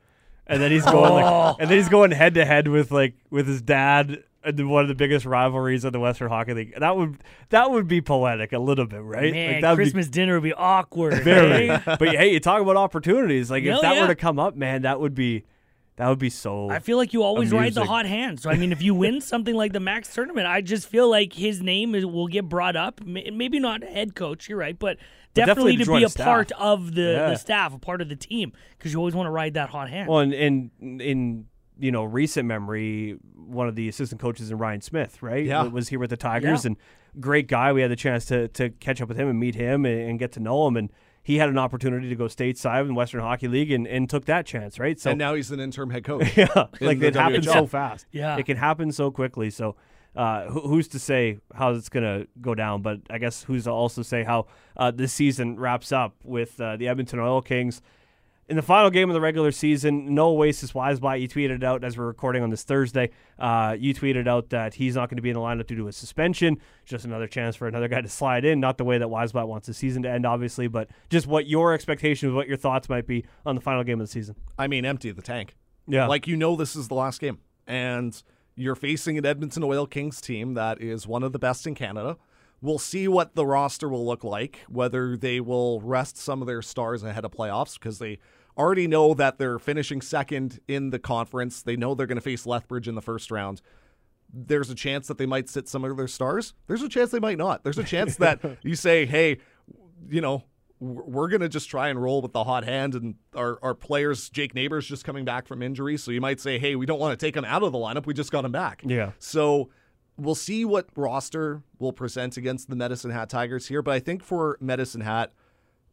[0.47, 3.47] and then he's going like, and then he's going head to head with like with
[3.47, 6.73] his dad in one of the biggest rivalries of the Western Hockey League.
[6.77, 7.17] That would
[7.49, 9.33] that would be poetic a little bit, right?
[9.33, 11.23] Man, like, that be Christmas dinner would be awkward.
[11.23, 11.69] very.
[11.69, 11.79] eh?
[11.85, 13.49] but hey, you talk about opportunities.
[13.49, 14.01] Like Hell if that yeah.
[14.01, 15.45] were to come up, man, that would be
[15.97, 16.69] that would be so.
[16.69, 18.39] I feel like you always ride the hot hand.
[18.39, 21.33] So I mean, if you win something like the Mac's tournament, I just feel like
[21.33, 23.01] his name is, will get brought up.
[23.05, 24.97] Maybe not head coach, you're right, but
[25.33, 26.25] definitely definitely, to to be a a staff.
[26.25, 27.29] part of the, Yeah.
[27.29, 29.89] the staff, a part of the team, because you always want to ride that hot
[29.89, 30.09] hand.
[30.09, 31.45] Well, and in, in
[31.79, 35.45] you know recent memory, one of the assistant coaches in Ryan Smith, right?
[35.45, 35.63] Yeah.
[35.63, 36.69] was here with the Tigers Yeah.
[36.71, 36.77] and
[37.21, 37.71] great guy.
[37.73, 40.19] We had the chance to to catch up with him and meet him and, and
[40.19, 40.89] get to know him, and
[41.25, 44.25] he had an opportunity to go stateside in the Western Hockey League and, and took
[44.25, 44.99] that chance, right?
[44.99, 46.37] So and now he's an interim head coach.
[46.37, 47.53] yeah, like it happens WHL.
[47.53, 48.05] so fast.
[48.11, 48.37] Yeah.
[48.37, 49.49] it can happen so quickly.
[49.49, 49.75] So.
[50.15, 52.81] Uh, who, who's to say how it's gonna go down?
[52.81, 54.45] But I guess who's to also say how
[54.77, 57.81] uh, this season wraps up with uh, the Edmonton Oil Kings
[58.47, 61.19] in the final game of the regular season, no Oasis Wiseby.
[61.19, 63.09] You tweeted out as we're recording on this Thursday.
[63.39, 65.87] Uh, you tweeted out that he's not going to be in the lineup due to
[65.87, 66.57] a suspension.
[66.85, 68.59] Just another chance for another guy to slide in.
[68.59, 71.73] Not the way that Wiseby wants the season to end, obviously, but just what your
[71.73, 74.35] expectations, what your thoughts might be on the final game of the season.
[74.59, 75.55] I mean, empty the tank.
[75.87, 78.21] Yeah, Like you know, this is the last game, and
[78.55, 82.17] you're facing an Edmonton Oil Kings team that is one of the best in Canada.
[82.61, 86.61] We'll see what the roster will look like, whether they will rest some of their
[86.61, 88.19] stars ahead of playoffs because they
[88.57, 91.61] already know that they're finishing second in the conference.
[91.61, 93.61] They know they're going to face Lethbridge in the first round.
[94.33, 96.53] There's a chance that they might sit some of their stars.
[96.67, 97.63] There's a chance they might not.
[97.63, 99.37] There's a chance that you say, hey,
[100.09, 100.43] you know,
[100.79, 104.29] we're we're gonna just try and roll with the hot hand, and our our players,
[104.29, 107.17] Jake Neighbours, just coming back from injury, so you might say, hey, we don't want
[107.17, 108.05] to take him out of the lineup.
[108.05, 108.81] We just got him back.
[108.85, 109.11] Yeah.
[109.19, 109.69] So
[110.17, 114.23] we'll see what roster will present against the Medicine Hat Tigers here, but I think
[114.23, 115.33] for Medicine Hat,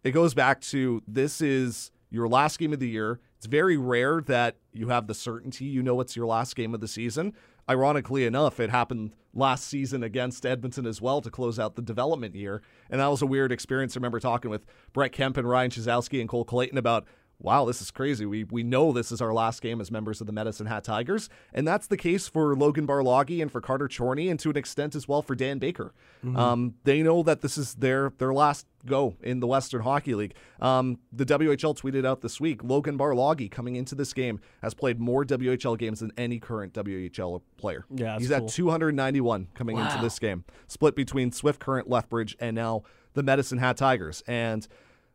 [0.04, 3.20] it goes back to this is your last game of the year.
[3.36, 6.80] It's very rare that you have the certainty you know it's your last game of
[6.80, 7.34] the season.
[7.68, 12.34] Ironically enough, it happened last season against Edmonton as well to close out the development
[12.34, 12.62] year.
[12.90, 13.96] And that was a weird experience.
[13.96, 17.06] I remember talking with Brett Kemp and Ryan Chyzowski and Cole Clayton about
[17.42, 18.24] wow, this is crazy.
[18.24, 21.28] We we know this is our last game as members of the Medicine Hat Tigers,
[21.52, 24.94] and that's the case for Logan Barloggy and for Carter Chorney, and to an extent
[24.94, 25.92] as well for Dan Baker.
[26.36, 30.34] Um, they know that this is their their last go in the Western Hockey League.
[30.60, 35.00] Um, the WHL tweeted out this week: Logan Barloggy coming into this game has played
[35.00, 37.84] more WHL games than any current WHL player.
[37.90, 38.36] Yeah, he's cool.
[38.36, 43.58] at 291 coming into this game, split between Swift Current, Lethbridge, and now the Medicine
[43.58, 44.22] Hat Tigers.
[44.26, 44.66] And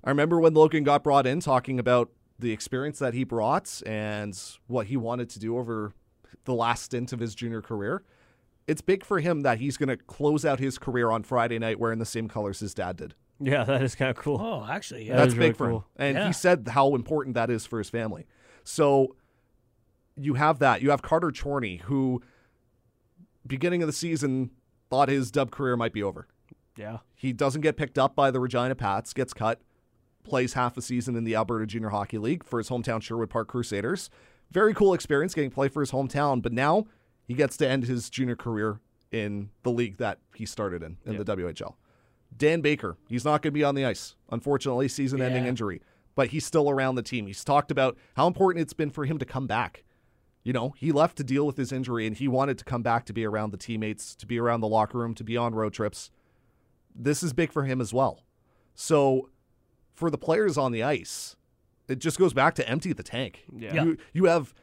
[0.03, 4.39] I remember when Logan got brought in talking about the experience that he brought and
[4.67, 5.93] what he wanted to do over
[6.45, 8.03] the last stint of his junior career.
[8.67, 11.79] It's big for him that he's going to close out his career on Friday night
[11.79, 13.15] wearing the same colors his dad did.
[13.39, 14.39] yeah, that is kind of cool.
[14.41, 15.15] oh, actually, yeah.
[15.15, 15.83] That's is big really for him.
[15.95, 16.27] And Yeah.
[16.27, 18.25] he said how important that is for his family.
[18.63, 19.15] So
[20.15, 20.81] you have that.
[20.81, 22.21] You have Carter Chorney, who
[23.45, 24.51] beginning of the season
[24.89, 26.27] thought his dub career might be over.
[26.77, 29.59] Yeah, He doesn't get picked up by the Regina Pats, gets cut,
[30.27, 33.47] plays half a season in the Alberta Junior Hockey League for his hometown Sherwood Park
[33.47, 34.09] Crusaders.
[34.51, 36.85] Very cool experience getting to play for his hometown, but now
[37.25, 38.79] he gets to end his junior career
[39.11, 41.75] in the league that he started in, in the WHL.
[42.35, 44.15] Dan Baker, he's not going to be on the ice.
[44.29, 45.49] Unfortunately, season ending Yeah.
[45.49, 45.81] injury,
[46.15, 47.25] but he's still around the team.
[47.27, 49.83] He's talked about how important it's been for him to come back.
[50.43, 53.05] You know, he left to deal with his injury and he wanted to come back
[53.05, 55.73] to be around the teammates, to be around the locker room, to be on road
[55.73, 56.09] trips
[56.99, 58.23] this is big for him as well.
[58.73, 59.29] So
[59.97, 61.35] for the players on the ice,
[61.87, 63.43] it just goes back to empty the tank.
[63.53, 63.83] Yeah.
[63.83, 64.53] You you have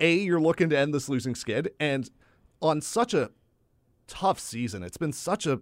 [0.00, 2.10] a you're looking to end this losing skid and
[2.60, 3.30] on such a
[4.06, 4.82] tough season.
[4.82, 5.60] It's been such a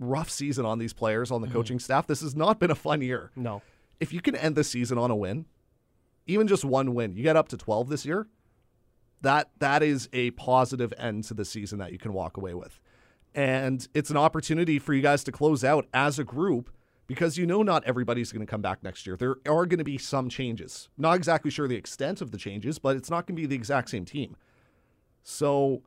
[0.00, 1.56] rough season on these players on the mm-hmm.
[1.56, 2.06] coaching staff.
[2.06, 3.30] This has not been a fun year.
[3.36, 3.60] No.
[4.00, 5.44] If you can end the season on a win,
[6.26, 8.26] even just one win, you get up to 12 this year.
[9.20, 12.80] That that is a positive end to the season that you can walk away with.
[13.34, 16.70] And it's an opportunity for you guys to close out as a group
[17.06, 19.16] because you know not everybody's going to come back next year.
[19.16, 20.88] There are going to be some changes.
[20.96, 23.54] Not exactly sure the extent of the changes, but it's not going to be the
[23.54, 24.36] exact same team.
[25.22, 25.82] So,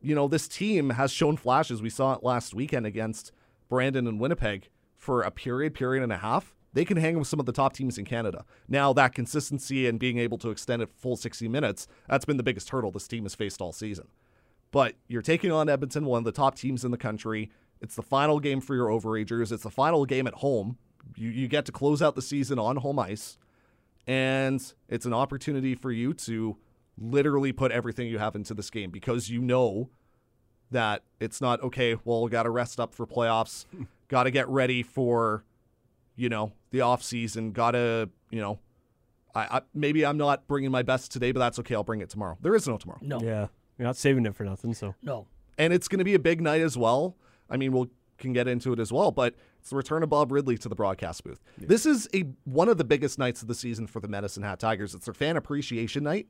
[0.00, 1.82] you know, this team has shown flashes.
[1.82, 3.32] We saw it last weekend against
[3.68, 6.54] Brandon and Winnipeg for a period, period and a half.
[6.74, 8.44] They can hang with some of the top teams in Canada.
[8.66, 12.42] Now, that consistency and being able to extend it full 60 minutes, that's been the
[12.42, 14.08] biggest hurdle this team has faced all season.
[14.70, 17.50] But you're taking on Edmonton, one of the top teams in the country.
[17.82, 19.50] It's the final game for your overagers.
[19.52, 20.78] It's the final game at home.
[21.16, 23.36] You, you get to close out the season on home ice.
[24.06, 26.56] And it's an opportunity for you to
[26.96, 29.90] literally put everything you have into this game because you know
[30.70, 33.66] that it's not okay, well, got to rest up for playoffs,
[34.08, 35.44] got to get ready for,
[36.16, 38.58] you know, the off season, got to, you know,
[39.34, 41.74] I, I maybe I'm not bringing my best today, but that's okay.
[41.74, 42.38] I'll bring it tomorrow.
[42.40, 43.00] There is no tomorrow.
[43.02, 43.20] No.
[43.20, 43.48] Yeah.
[43.78, 44.94] You're not saving it for nothing, so.
[45.02, 45.26] No.
[45.58, 47.16] And it's going to be a big night as well.
[47.50, 47.90] I mean, we'll
[48.22, 50.74] can get into it as well, but it's the return of Bob Ridley to the
[50.74, 51.42] broadcast booth.
[51.58, 54.60] This is a one of the biggest nights of the season for the Medicine Hat
[54.60, 54.94] Tigers.
[54.94, 56.28] It's their fan appreciation night.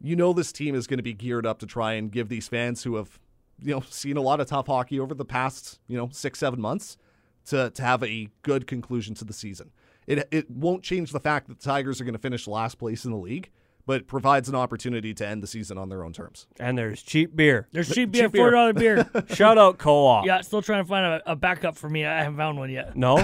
[0.00, 2.48] You know this team is going to be geared up to try and give these
[2.48, 3.18] fans who have,
[3.62, 6.98] you know, seen a lot of tough hockey over the past, you know, 6-7 months
[7.46, 9.70] to to have a good conclusion to the season.
[10.06, 13.04] It it won't change the fact that the Tigers are going to finish last place
[13.04, 13.50] in the league,
[13.86, 16.46] but provides an opportunity to end the season on their own terms.
[16.58, 17.68] And there's cheap beer.
[17.72, 18.42] There's cheap beer, Cheap beer.
[18.42, 19.08] four dollar beer.
[19.34, 20.24] Shout out co-op.
[20.26, 22.04] yeah, still trying to find a, a backup for me.
[22.06, 22.96] I haven't found one yet.
[22.96, 23.18] No?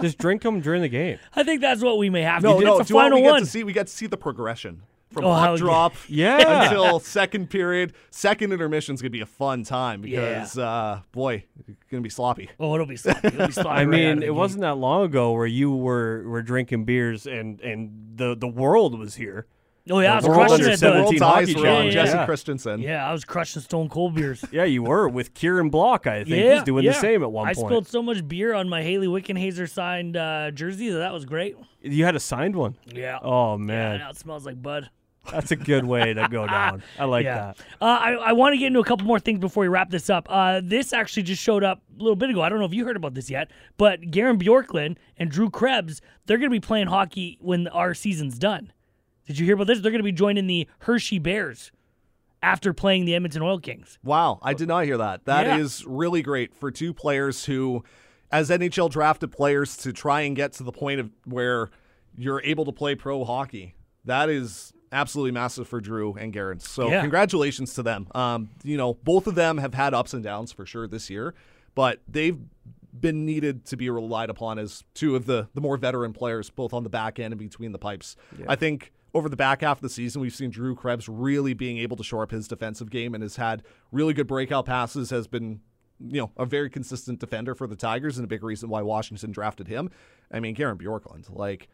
[0.00, 1.18] Just drink them during the game.
[1.34, 2.64] I think that's what we may have No, to do.
[2.66, 2.78] no.
[2.78, 3.40] it's Do the you know what final we get one.
[3.40, 3.64] to see?
[3.64, 5.58] We get to see the progression from Oh, puck hell yeah.
[5.58, 6.64] drop Yeah.
[6.64, 7.94] until second period.
[8.10, 12.50] Second intermission's gonna be a fun time because, uh, boy, it's gonna be sloppy.
[12.60, 13.28] Oh, it'll be sloppy.
[13.28, 16.42] It'll be sloppy I right mean, it wasn't that long ago where you were were
[16.42, 19.46] drinking beers and and the the world was here.
[19.90, 20.80] Oh yeah, I was crushing Under it.
[20.80, 21.02] The though.
[21.02, 22.24] world's eyes hockey were on challenge, Jesse yeah.
[22.26, 22.80] Christensen.
[22.80, 24.44] Yeah, I was crushing Stone Cold beers.
[24.50, 26.06] Yeah, you were with Kieran Block.
[26.06, 26.92] I think yeah, he's doing yeah.
[26.92, 27.66] the same at one I point.
[27.66, 31.24] I spilled so much beer on my Hayley Wickenheiser signed uh, jersey that that was
[31.24, 31.56] great.
[31.80, 32.76] You had a signed one.
[32.86, 33.18] Yeah.
[33.22, 34.90] Oh Yeah, man, now it smells like bud.
[35.30, 36.82] that's a good way to go down.
[36.98, 37.52] I like yeah.
[37.52, 37.58] that.
[37.80, 40.08] Uh, I, I want to get into a couple more things before we wrap this
[40.10, 40.26] up.
[40.30, 42.40] Uh, this actually just showed up a little bit ago.
[42.42, 46.00] I don't know if you heard about this yet, but Garin Bjorklund and Drew Krebs,
[46.26, 48.72] they're going to be playing hockey when our season's done.
[49.28, 49.80] Did you hear about this?
[49.80, 51.70] They're going to be joining the Hershey Bears
[52.42, 53.98] after playing the Edmonton Oil Kings.
[54.02, 55.26] Wow, I did not hear that.
[55.26, 55.86] That is Yeah.
[55.90, 57.84] really great for two players who,
[58.32, 61.68] as NHL drafted players, to try and get to the point of where
[62.16, 63.74] you're able to play pro hockey.
[64.04, 66.58] That is absolutely massive for Drew and Garin.
[66.60, 67.02] So Yeah.
[67.02, 68.06] congratulations to them.
[68.14, 71.34] Um, you know, both of them have had ups and downs for sure this year,
[71.74, 72.38] but they've
[72.98, 76.72] been needed to be relied upon as two of the the more veteran players, both
[76.72, 78.16] on the back end and between the pipes.
[78.48, 81.78] I think over the back half of the season, we've seen Drew Krebs really being
[81.78, 85.26] able to shore up his defensive game and has had really good breakout passes, has
[85.26, 85.60] been,
[85.98, 89.30] you know, a very consistent defender for the Tigers and a big reason why Washington
[89.32, 89.90] drafted him.
[90.30, 91.68] I mean, Garin Bjorklund, like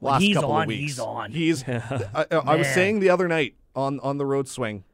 [0.00, 0.80] last he's couple on, of weeks.
[0.92, 1.30] he's on.
[1.32, 4.84] He's I, I- I was saying the other night on on the road swing,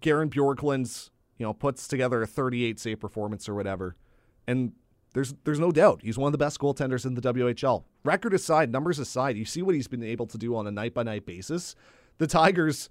[0.00, 3.96] Garin Bjorklund's, you know, puts together a 38 save performance or whatever.
[4.46, 4.72] And
[5.12, 7.84] there's there's no doubt he's one of the best goaltenders in the WHL.
[8.04, 10.94] Record aside, numbers aside, you see what he's been able to do on a night
[10.94, 11.74] by night basis.
[12.18, 12.88] The Tigers,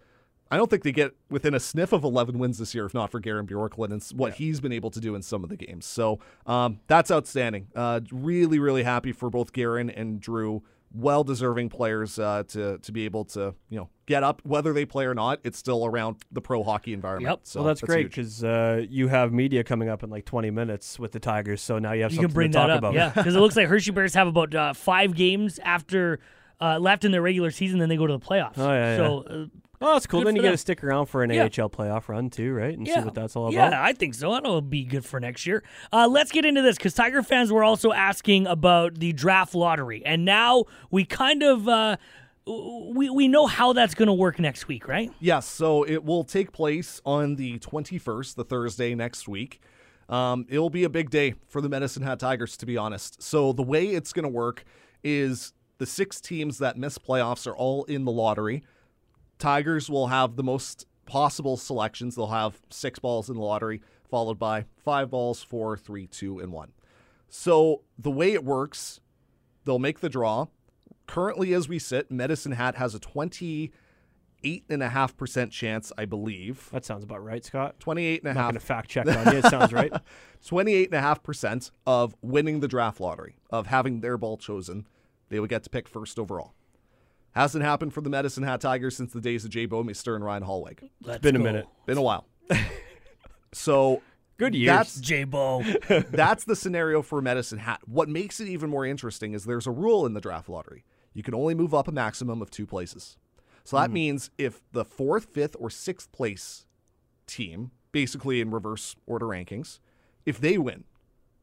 [0.51, 3.11] I don't think they get within a sniff of 11 wins this year if not
[3.11, 5.85] for Garin Bjorklund and what he's been able to do in some of the games.
[5.85, 7.67] So um, that's outstanding.
[7.75, 10.63] Uh, really, really happy for both Garin and Drew.
[10.91, 14.85] Well deserving players uh, to to be able to you know get up whether they
[14.85, 15.39] play or not.
[15.43, 17.31] It's still around the pro hockey environment.
[17.31, 17.39] Yep.
[17.43, 18.15] So well, that's, great huge.
[18.15, 21.77] because uh, you have media coming up in like 20 minutes with the Tigers, so
[21.77, 22.93] now you have You something can bring to talk that up, about.
[22.95, 26.19] yeah, because it looks like Hershey Bears have about uh, five games after
[26.61, 28.57] uh, left in their regular season, then they go to the playoffs.
[28.57, 29.45] Oh, yeah, so uh,
[29.81, 30.19] Oh, that's cool.
[30.19, 31.43] Good then for you get to stick around for an Yeah.
[31.43, 32.77] AHL playoff run too, right?
[32.77, 33.71] And see what that's all about.
[33.71, 33.81] yeah.
[33.81, 34.33] I think so.
[34.33, 35.63] I know it'll be good for next year.
[35.93, 40.05] Uh, let's get into this because Tiger fans were also asking about the draft lottery,
[40.05, 41.95] and now we kind of uh,
[42.45, 45.11] we we know how that's going to work next week, right?
[45.21, 49.61] Yes, so it will take place on the 21st, the Thursday next week.
[50.09, 53.21] Um, it'll be a big day for the Medicine Hat Tigers, to be honest.
[53.21, 54.65] So the way it's going to work
[55.03, 58.61] is the six teams that miss playoffs are all in the lottery.
[59.39, 62.15] Tigers will have the most possible selections.
[62.15, 66.51] They'll have six balls in the lottery, followed by five balls, four, three, two, and
[66.51, 66.73] one.
[67.29, 68.99] So the way it works,
[69.65, 70.47] they'll make the draw.
[71.07, 76.69] Currently, as we sit, Medicine Hat has a 28.5% chance, I believe.
[76.71, 77.79] That sounds about right, Scott.
[77.79, 79.39] 28 and a Not going to fact check on you.
[79.39, 79.93] It sounds right.
[80.45, 84.85] 28.5% of winning the draft lottery, of having their ball chosen.
[85.29, 86.53] They would get to pick first overall.
[87.33, 90.43] Hasn't happened for the Medicine Hat Tigers since the days of Jay Bouwmeester and Ryan
[90.43, 90.89] Hollweg.
[91.05, 91.67] It's been a minute.
[91.85, 92.25] Been a while.
[93.53, 94.01] so
[94.39, 94.67] Good years.
[94.67, 95.63] That's Jay Bo.
[95.89, 97.81] that's the scenario for Medicine Hat.
[97.85, 100.85] What makes it even more interesting is there's a rule in the draft lottery.
[101.13, 103.17] You can only move up a maximum of two places.
[103.65, 103.95] So that hmm.
[103.95, 106.65] means if the fourth, fifth, or sixth place
[107.27, 109.79] team, basically in reverse order rankings,
[110.25, 110.85] if they win,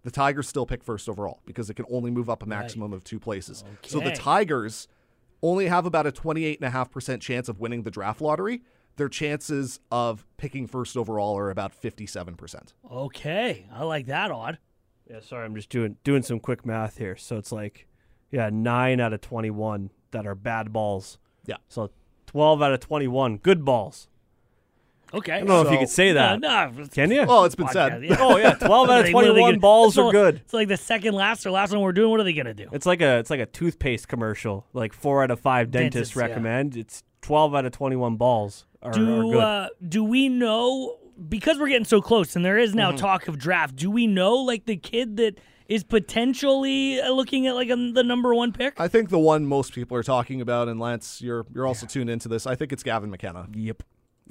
[0.07, 3.03] the Tigers still pick first overall because it can only move up a maximum of
[3.03, 3.65] two places.
[3.83, 4.87] So the Tigers
[5.43, 8.63] only have about a 28.5% chance of winning the draft lottery.
[8.99, 12.73] Their chances of picking first overall are about 57%.
[12.89, 14.59] Okay, I like that odd.
[15.11, 17.17] Yeah, sorry, I'm just doing doing some quick math here.
[17.17, 17.89] So it's like,
[18.31, 21.19] yeah, nine out of twenty-one that are bad balls.
[21.47, 21.57] Yeah.
[21.69, 21.91] So
[22.27, 24.09] twelve out of twenty-one good balls.
[25.15, 25.33] Okay.
[25.33, 26.41] I don't know if you So- could say that.
[26.41, 27.25] No, no, Can you?
[27.25, 28.05] Well, it's been podcast, said.
[28.05, 28.17] yeah.
[28.19, 30.37] oh yeah, twelve out of Like, what are they twenty-one gonna- balls are good.
[30.45, 32.11] It's like the second last or last one we're doing.
[32.11, 32.69] What are they gonna do?
[32.73, 34.67] It's like a it's like a toothpaste commercial.
[34.73, 36.23] Like four out of five dentists, Dentists, yeah.
[36.23, 36.77] recommend.
[36.77, 39.37] It's twelve out of twenty-one balls are, are Do good.
[39.41, 40.97] uh, do we know
[41.29, 42.99] because we're getting so close and there is now Mm-hmm.
[42.99, 43.77] talk of draft?
[43.77, 45.39] Do we know like the kid that
[45.69, 48.79] is potentially uh, looking at like a, the number one pick?
[48.81, 52.11] I think the one most people are talking about, and Lance, you're you're also tuned
[52.11, 52.47] into this.
[52.47, 53.47] I think it's Gavin McKenna.
[53.55, 53.83] yep.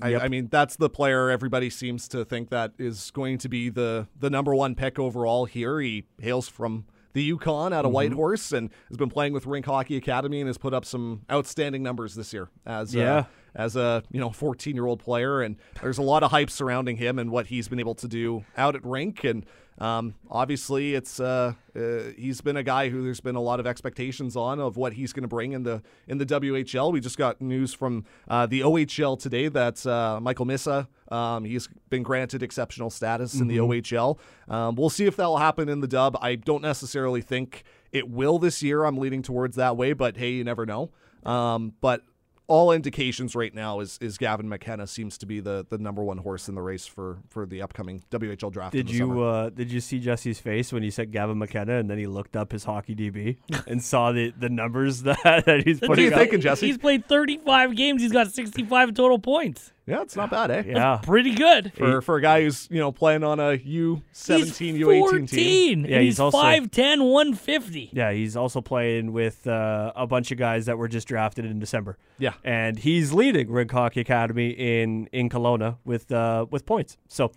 [0.02, 0.22] I, Yep.
[0.24, 4.08] I mean, that's the player everybody seems to think that is going to be the
[4.20, 5.80] the number one pick overall here.
[5.80, 7.94] He hails from the Yukon out of Mm-hmm.
[7.94, 11.82] Whitehorse and has been playing with Rink Hockey Academy and has put up some outstanding
[11.82, 13.16] numbers this year as Yeah.
[13.20, 13.24] uh,
[13.56, 15.42] as a you know 14 year old player.
[15.42, 18.44] And there's a lot of hype surrounding him and what he's been able to do
[18.58, 19.24] out at Rink.
[19.24, 19.46] And
[19.78, 21.80] um, obviously, it's uh, uh,
[22.18, 25.12] he's been a guy who there's been a lot of expectations on of what he's
[25.12, 26.94] going to bring in the in the WHL.
[26.94, 31.68] We just got news from uh, the OHL today that uh, Michael Misa um, he's
[31.90, 34.18] been granted exceptional status in the OHL.
[34.48, 36.18] Um, we'll see if that will happen in the Dub.
[36.22, 38.86] I don't necessarily think it will this year.
[38.86, 40.92] I'm leaning towards that way, but hey, you never know.
[41.24, 42.02] Um, but
[42.48, 46.18] all indications right now is is Gavin McKenna seems to be the the number one
[46.18, 48.74] horse in the race for for the upcoming WHL draft.
[48.74, 51.98] Did you uh, did you see Jesse's face when he said Gavin McKenna and then
[51.98, 55.98] he looked up his hockey DB and saw the, the numbers that, that he's What
[55.98, 56.20] are you up?
[56.20, 56.68] thinking, Jesse?
[56.68, 58.02] He's played 35 games.
[58.02, 59.72] He's got 65 total points.
[59.88, 60.64] Yeah, it's not bad, eh?
[60.66, 61.00] Yeah.
[61.04, 61.72] Pretty good.
[61.76, 65.86] For for a guy who's you know playing on a U seventeen U eighteen team.
[65.86, 67.92] Yeah, and he's he's, also- 5'10", 150.
[67.94, 71.60] Yeah, he's also playing with uh, a bunch of guys that were just drafted in
[71.60, 71.98] December.
[72.18, 72.34] Yeah.
[72.44, 76.98] and he's leading Rink Hockey Academy in in Kelowna with uh, with points.
[77.08, 77.32] So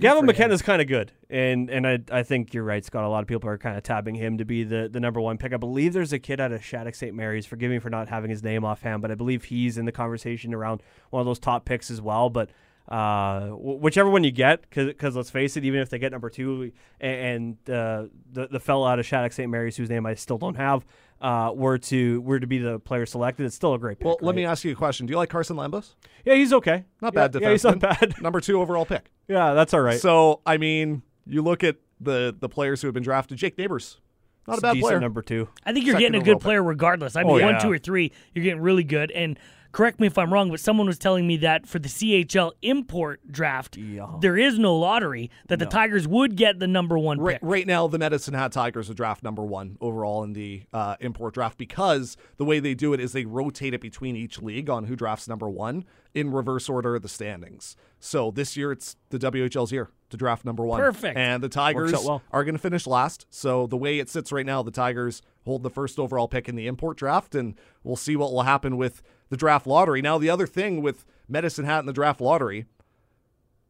[0.00, 3.04] Gavin McKenna's kind of good, and and I I think you're right, Scott.
[3.04, 5.38] A lot of people are kind of tabbing him to be the the number one
[5.38, 5.52] pick.
[5.52, 7.14] I believe there's a kid out of Shattuck St.
[7.14, 7.46] Mary's.
[7.46, 10.54] Forgive me for not having his name offhand, but I believe he's in the conversation
[10.54, 12.30] around one of those top picks as well.
[12.30, 12.50] But
[12.88, 16.72] uh, whichever one you get, because let's face it, even if they get number two,
[17.00, 19.50] and, and uh, the the fellow out of Shattuck St.
[19.50, 20.86] Mary's, whose name I still don't have,
[21.20, 24.06] uh, were to were to be the player selected, it's still a great pick.
[24.06, 24.36] Well, let right?
[24.36, 25.06] me ask you a question.
[25.06, 25.94] Do you like Carson Lambos?
[26.24, 26.84] Yeah, he's okay.
[27.02, 28.14] Not Yeah, bad Yeah, he's not bad.
[28.22, 29.10] Number two overall pick.
[29.28, 30.00] yeah, that's all right.
[30.00, 33.36] So I mean, you look at the the players who have been drafted.
[33.36, 34.00] Jake Neighbours,
[34.46, 34.98] not It's a bad player.
[35.00, 35.48] number two.
[35.66, 36.44] I think you're Second getting a overall good pick.
[36.44, 37.16] player regardless.
[37.16, 37.58] I mean, Oh, one, yeah.
[37.58, 39.10] two, or three, you're getting really good.
[39.10, 39.38] And
[39.72, 43.20] correct me if I'm wrong, but someone was telling me that for the CHL import
[43.30, 44.06] draft, Yeah.
[44.20, 47.40] there is no lottery, that the Tigers would get the number one Right, pick.
[47.42, 51.34] right now, the Medicine Hat Tigers are draft number one overall in the uh, import
[51.34, 54.84] draft because the way they do it is they rotate it between each league on
[54.84, 57.76] who drafts number one in reverse order of the standings.
[58.00, 60.80] So this year it's the WHL's year to draft number one.
[60.80, 61.16] Perfect.
[61.18, 62.22] And the Tigers well.
[62.32, 63.26] are going to finish last.
[63.30, 66.56] So the way it sits right now, the Tigers hold the first overall pick in
[66.56, 70.02] the import draft, and we'll see what will happen with the draft lottery.
[70.02, 72.66] Now, the other thing with Medicine Hat and the draft lottery,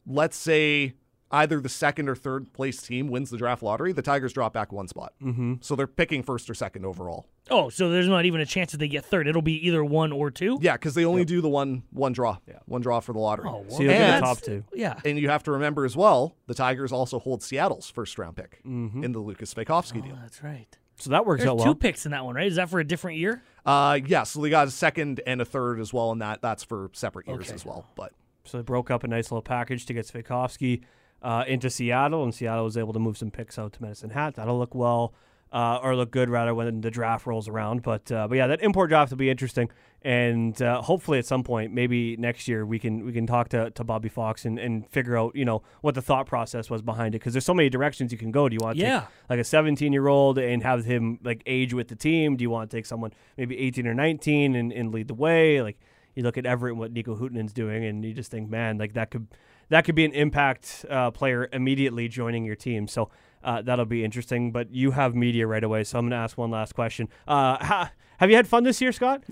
[0.06, 0.94] let's say
[1.30, 4.72] either the second or third place team wins the draft lottery, the Tigers drop back
[4.72, 5.12] one spot.
[5.22, 5.54] Mm-hmm.
[5.60, 7.26] So they're picking first or second overall.
[7.50, 9.26] Oh, so there's not even a chance that they get third.
[9.26, 10.58] It'll be either one or two.
[10.62, 12.58] Yeah, because they only do the one one draw, yeah.
[12.66, 13.46] one draw for the lottery.
[13.48, 14.64] Oh, well, So you'll get the And- top two.
[14.74, 15.00] Yeah.
[15.04, 18.60] And you have to remember as well, the Tigers also hold Seattle's first round pick
[18.64, 20.14] in the Lukas Svejkovsky deal.
[20.16, 20.76] Oh, that's right.
[20.98, 22.46] So that works There's out two picks in that one, right?
[22.46, 23.42] Is that for a different year?
[23.64, 26.64] Uh, yeah, so they got a second and a third as well, and that that's
[26.64, 27.54] for separate years Okay.
[27.54, 27.86] as well.
[27.94, 28.12] But
[28.44, 30.82] So they broke up a nice little package to get Svejkovsky
[31.22, 34.34] uh, into Seattle, and Seattle was able to move some picks out to Medicine Hat.
[34.36, 35.12] That'll look well.
[35.50, 37.82] Uh, or look good rather when the draft rolls around.
[37.82, 39.70] But uh, but yeah, that import draft will be interesting,
[40.02, 43.70] and uh, hopefully at some point, maybe next year, we can we can talk to,
[43.70, 47.14] to Bobby Fox and, and figure out you know what the thought process was behind
[47.14, 48.46] it because there's so many directions you can go.
[48.48, 49.00] Do you want to Yeah.
[49.00, 52.36] take like a 17 year old and have him like age with the team?
[52.36, 55.62] Do you want to take someone maybe 18 or 19 and, and lead the way?
[55.62, 55.78] Like
[56.14, 58.92] you look at Everett and what Niko Huuhtanen's doing, and you just think, man, like
[58.94, 59.26] that could
[59.70, 62.86] that could be an impact uh, player immediately joining your team.
[62.86, 63.10] So
[63.48, 64.52] uh, that'll be interesting.
[64.52, 67.08] But you have media right away, so I'm going to ask one last question.
[67.26, 69.24] Uh, ha, have you had fun this year, Scott?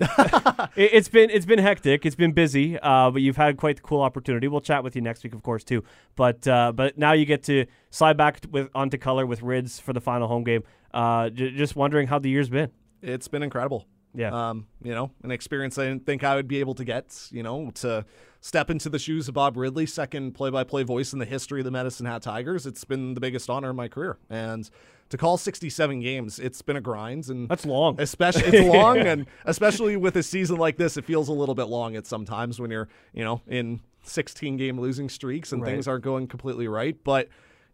[0.75, 2.05] it, it's been it's been hectic.
[2.05, 4.47] It's been busy, uh, but you've had quite the cool opportunity.
[4.47, 5.83] We'll chat with you next week, of course, too.
[6.15, 9.93] But uh, but now you get to slide back with onto color with Rids for
[9.93, 10.63] the final home game.
[10.93, 12.71] Uh, j- just wondering how the year's been.
[13.03, 13.85] It's been incredible.
[14.17, 14.49] Yeah.
[14.49, 17.43] Um, you know, an experience I didn't think I would be able to get, you
[17.43, 18.03] know, to
[18.41, 21.59] step into the shoes of Bob Ridley, second play by play voice in the history
[21.61, 22.65] of the Medicine Hat Tigers.
[22.65, 24.17] It's been the biggest honor of my career.
[24.29, 24.67] And
[25.09, 27.29] to call 67 games, it's been a grind.
[27.29, 27.95] And That's long.
[28.01, 31.65] especially it's long and especially with a season like this, it feels a little bit
[31.65, 35.71] long at sometimes when you're, you know, in 16 game losing streaks and Right.
[35.73, 36.97] things aren't going completely right.
[37.03, 37.29] But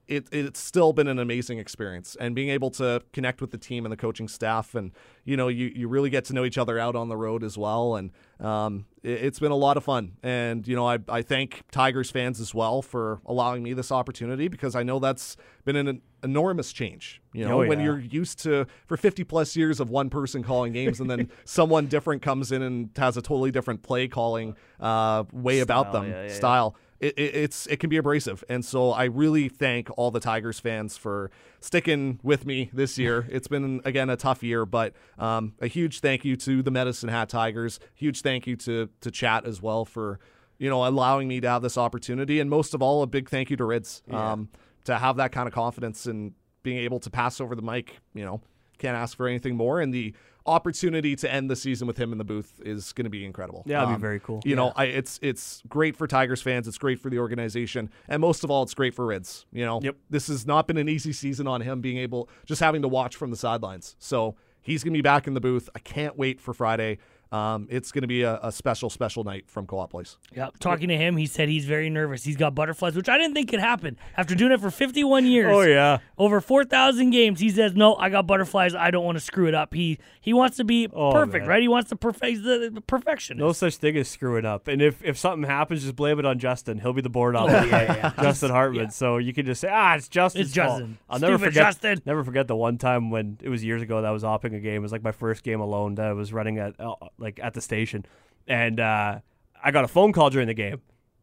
[0.08, 2.18] it, it's still been an amazing experience.
[2.20, 4.92] And being able to connect with the team and the coaching staff and
[5.24, 7.58] you know you, you really get to know each other out on the road as
[7.58, 7.96] well.
[7.96, 10.14] And um, it, has been a lot of fun.
[10.24, 14.48] And you know I, I thank tigers fans as well for allowing me this opportunity
[14.48, 15.36] because i know that's
[15.66, 19.80] been an enormous change you know Oh, when you're used to for 50 plus years
[19.80, 23.52] of one person calling games and then someone different comes in and has a totally
[23.52, 26.34] different play calling uh, way about them yeah, yeah, yeah.
[26.34, 30.22] style it, it, it's it can be abrasive, and so I really thank all the
[30.22, 33.28] Tigers fans for sticking with me this year.
[33.34, 37.10] It's been again a tough year, but um, a huge thank you to the Medicine
[37.10, 37.80] Hat Tigers.
[37.96, 40.20] Huge thank you to to Chat as well for
[40.60, 43.50] you know allowing me to have this opportunity, and most of all, a big thank
[43.50, 44.50] you to Rids um,
[44.86, 47.98] to have that kind of confidence and being able to pass over the mic.
[48.14, 48.42] You know,
[48.78, 50.14] can't ask for anything more, and the
[50.46, 53.64] opportunity to end the season with him in the booth is going to be incredible.
[53.66, 54.42] Yeah, that'd be very cool.
[54.44, 56.68] You know, I, it's it's great for Tigers fans.
[56.68, 59.46] It's great for the organization, and most of all, it's great for Rids.
[59.52, 59.96] You know, Yep.
[60.10, 63.16] this has not been an easy season on him, being able just having to watch
[63.16, 63.96] from the sidelines.
[64.00, 65.70] So he's going to be back in the booth.
[65.76, 66.98] I can't wait for Friday.
[67.34, 70.18] Um, it's going to be a, a special, special night from Co-op Place.
[70.36, 72.24] Yeah, talking to him, he said he's very nervous.
[72.24, 75.52] He's got butterflies, which I didn't think could happen after doing it for 51 years.
[75.52, 75.98] Oh yeah.
[76.18, 77.40] over 4,000 games.
[77.40, 78.76] He says, "No, I got butterflies.
[78.76, 81.50] I don't want to screw it up." He he wants to be Oh, perfect, man.
[81.50, 81.62] right?
[81.62, 83.38] He wants to perfect the, the perfection.
[83.38, 84.68] No such thing as screwing up.
[84.68, 86.78] And if, if something happens, just blame it on Justin.
[86.80, 87.50] He'll be the board op.
[87.50, 88.14] yeah, yeah.
[88.22, 88.92] Justin Hartman.
[88.92, 90.98] So you can just say, ah, it's Justin's It's fault." Justin.
[91.10, 91.64] I'll never Stupid forget.
[91.66, 92.02] Justin.
[92.06, 94.60] Never forget the one time when it was years ago that I was opping a
[94.60, 94.76] game.
[94.76, 96.94] It was like my first game alone that I was running at uh,
[97.24, 98.06] like at the station,
[98.48, 99.20] and uh,
[99.64, 100.82] I got a phone call during the game,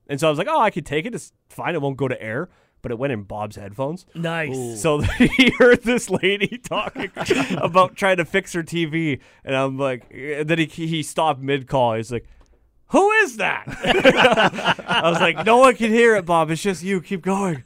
[0.08, 1.14] and so I was like, oh, I could take it.
[1.14, 1.74] It's fine.
[1.74, 2.48] It won't go to air.
[2.82, 4.06] But it went in Bob's headphones.
[4.14, 4.80] nice.
[4.80, 5.00] So
[5.36, 7.10] he heard this lady talking
[7.58, 11.68] about trying to fix her TV, and I'm like, and then he he stopped mid
[11.68, 11.96] call.
[11.96, 12.26] He's like,
[12.90, 13.64] "Who is that?"
[14.86, 16.50] I was like, "No one can hear it, Bob.
[16.50, 17.00] It's just you.
[17.00, 17.64] Keep going."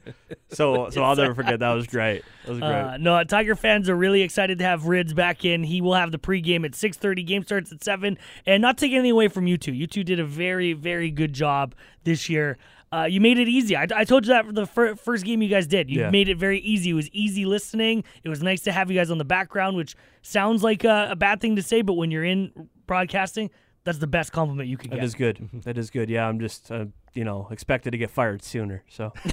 [0.50, 1.60] So so I'll never forget.
[1.60, 2.22] That was great.
[2.44, 2.70] That was great.
[2.70, 5.64] Uh, no, Tiger fans are really excited to have Rids back in.
[5.64, 7.26] He will have the pregame at 6:30.
[7.26, 9.72] Game starts at seven, and not taking anything away from you two.
[9.72, 12.56] You two did a very, very good job this year.
[12.92, 13.74] Uh, you made it easy.
[13.74, 15.90] I, I told you that for the fir- first game you guys did.
[15.90, 16.10] You Yeah.
[16.10, 16.90] made it very easy.
[16.90, 18.04] It was easy listening.
[18.22, 21.16] It was nice to have you guys on the background, which sounds like a, a
[21.16, 22.52] bad thing to say, but when you're in
[22.86, 23.50] broadcasting,
[23.84, 25.04] that's the best compliment you could That get.
[25.04, 25.48] is good.
[25.64, 26.08] That is good.
[26.10, 28.82] Yeah, I'm just uh, you know expected to get fired sooner.
[28.88, 29.12] So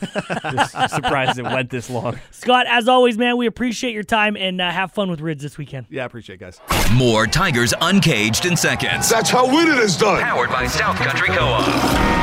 [0.52, 2.20] just surprised it went this long.
[2.32, 5.58] Scott, as always, man, we appreciate your time and uh, have fun with Rids this
[5.58, 5.86] weekend.
[5.90, 6.60] Yeah, I appreciate it, guys.
[6.94, 9.10] More Tigers Uncaged in seconds.
[9.10, 10.22] That's how winning is done.
[10.22, 12.21] Powered by South Country Co-op.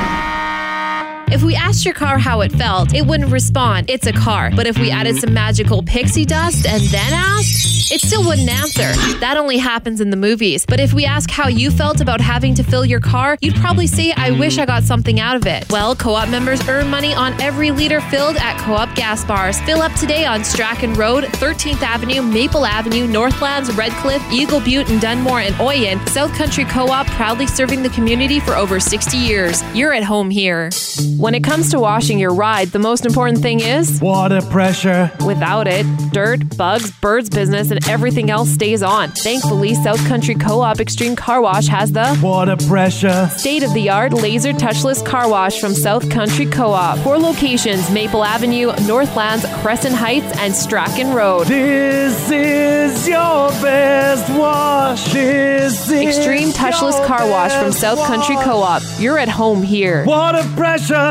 [1.31, 3.91] If we asked your car how it felt, it wouldn't respond.
[3.91, 4.51] It's a car.
[4.57, 8.93] But if we added some magical pixie dust and then asked, it still wouldn't answer.
[9.21, 10.65] That only happens in the movies.
[10.67, 13.87] But if we ask how you felt about having to fill your car, you'd probably
[13.87, 15.71] say, I wish I got something out of it.
[15.71, 19.61] Well, co op members earn money on every liter filled at co op gas bars.
[19.63, 25.01] Fill up today on Strachan Road, 13th Avenue, Maple Avenue, Northlands, Redcliff, Eagle Butte, and
[25.01, 26.07] Dunmore and Oyen.
[26.09, 29.63] South Country Co op proudly serving the community for over 60 years.
[29.75, 30.71] You're at home here.
[31.19, 35.11] When it comes to washing your ride, the most important thing is Water pressure.
[35.27, 39.11] without it, dirt, bugs, birds business, and everything else stays on.
[39.11, 43.29] Thankfully, South Country Co op Extreme Car Wash has the Water pressure.
[43.37, 46.99] state of the art laser touchless car wash from South Country Co op.
[46.99, 51.49] Four locations Maple Avenue, Northlands, Crescent Heights, and Strachan Road.
[51.49, 55.13] This is your best wash.
[55.13, 58.37] This is Extreme touchless car wash from South Country.
[58.45, 58.83] Co op.
[59.01, 60.05] You're at home here.
[60.05, 61.07] Water pressure.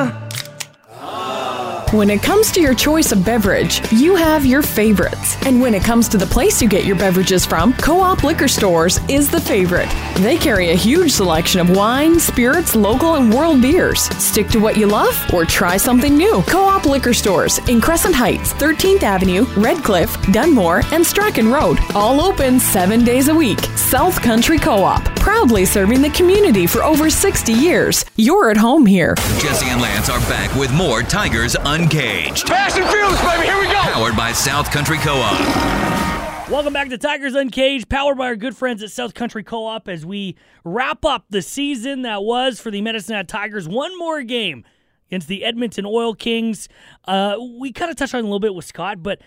[1.98, 5.36] When it comes to your choice of beverage, you have your favorites.
[5.48, 8.48] And when it comes to the place you get your beverages from, Co op Liquor
[8.48, 9.90] Stores is the favorite.
[10.18, 14.02] They carry a huge selection of wine, spirits, local, and world beers.
[14.24, 16.44] Stick to what you love or try something new.
[16.44, 21.80] Co op Liquor Stores in Crescent Heights, 13th Avenue, Redcliff, Dunmore, and Strachan Road.
[21.96, 23.62] All open seven days a week.
[23.76, 28.06] South Country Co op, proudly serving the community for over 60 years.
[28.18, 29.16] You're at home here.
[29.40, 31.56] Jesse and Lance are back with more Tigers
[31.88, 32.50] Uncaged.
[32.50, 33.80] Fast and Furious, baby, here we go!
[33.80, 36.50] Powered by South Country Co op.
[36.50, 39.88] Welcome back to Tigers Uncaged, powered by our good friends at South Country Co op
[39.88, 40.36] as we
[40.66, 43.70] wrap up the season that was for the Medicine Hat Tigers.
[43.70, 44.66] One more game
[45.08, 46.68] against the Edmonton Oil Kings.
[47.06, 49.22] Uh, we kind of touched on a little bit with Scott, but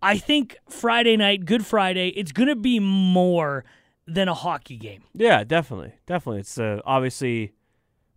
[0.00, 3.66] I think Friday night, Good Friday, it's going to be more
[4.06, 5.02] than a hockey game.
[5.12, 6.40] Yeah, definitely, definitely.
[6.40, 7.52] It's uh, obviously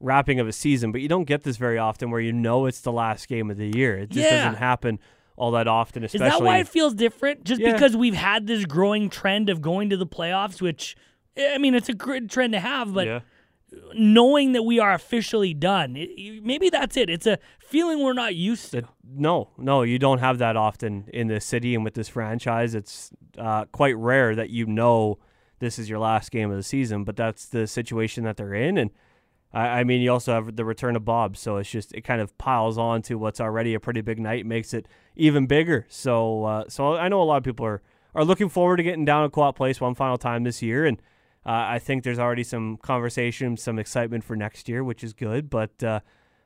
[0.01, 2.81] wrapping of a season, but you don't get this very often where you know it's
[2.81, 3.97] the last game of the year.
[3.97, 4.43] It just Yeah.
[4.45, 4.99] doesn't happen
[5.37, 6.03] all that often.
[6.03, 7.43] Especially Is that why it feels different?
[7.43, 7.71] Just Yeah.
[7.73, 10.95] because we've had this growing trend of going to the playoffs, which
[11.39, 13.19] I mean, it's a good trend to have, but yeah.
[13.93, 17.09] knowing that we are officially done, it, maybe that's it.
[17.09, 18.83] It's a feeling we're not used to.
[19.03, 22.75] No, no, you don't have that often in this city and with this franchise.
[22.75, 25.19] It's uh, quite rare that you know
[25.59, 28.77] this is your last game of the season, but that's the situation that they're in.
[28.77, 28.91] And
[29.53, 32.21] I, I mean, you also have the return of Bob, so it's just it kind
[32.21, 35.85] of piles on to what's already a pretty big night, makes it even bigger.
[35.89, 37.81] So, uh, so I know a lot of people are
[38.13, 41.01] are looking forward to getting down to Co-op Place one final time this year, and
[41.45, 45.49] uh, I think there's already some conversation, some excitement for next year, which is good.
[45.49, 46.01] But, uh,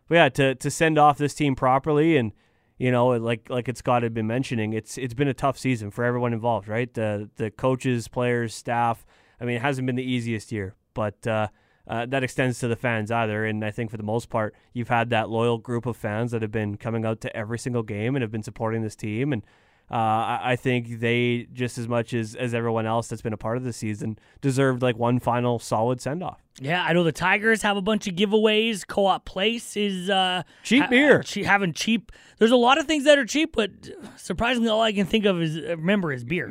[0.07, 2.31] but yeah, to to send off this team properly and
[2.77, 5.91] you know, like like it's Scott had been mentioning, it's it's been a tough season
[5.91, 6.93] for everyone involved, right?
[6.93, 9.05] The the coaches, players, staff.
[9.39, 11.47] I mean, it hasn't been the easiest year, but uh,
[11.87, 13.45] uh, that extends to the fans either.
[13.45, 16.41] And I think for the most part, you've had that loyal group of fans that
[16.41, 19.33] have been coming out to every single game and have been supporting this team.
[19.33, 19.43] And
[19.91, 23.37] uh, I, I think they just as much as as everyone else that's been a
[23.37, 26.41] part of the season deserved like one final solid send off.
[26.59, 28.87] Yeah, I know the Tigers have a bunch of giveaways.
[28.87, 31.21] Co-op Place is uh, Cheap beer.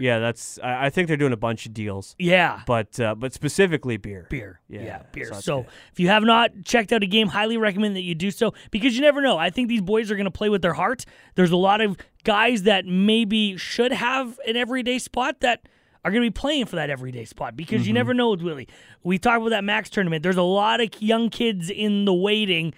[0.01, 0.59] Yeah, that's.
[0.63, 2.63] I, I think they're doing a bunch of deals, Yeah.
[2.67, 4.27] but uh, but specifically beer.
[4.31, 4.61] beer.
[4.69, 5.27] Yeah, Yeah, beer.
[5.35, 8.31] so So, if you have not checked out a game, highly recommend that you do
[8.31, 9.37] so because you never know.
[9.37, 11.05] I think these boys are going to play with their heart.
[11.35, 15.69] There's a lot of guys that maybe should have an everyday spot that
[16.05, 17.89] are going to be playing for that everyday spot because Mm-hmm.
[17.89, 18.69] you never know with Willie.
[19.03, 20.23] We talked about that Mac's tournament.
[20.23, 22.73] There's a lot of young kids in the waiting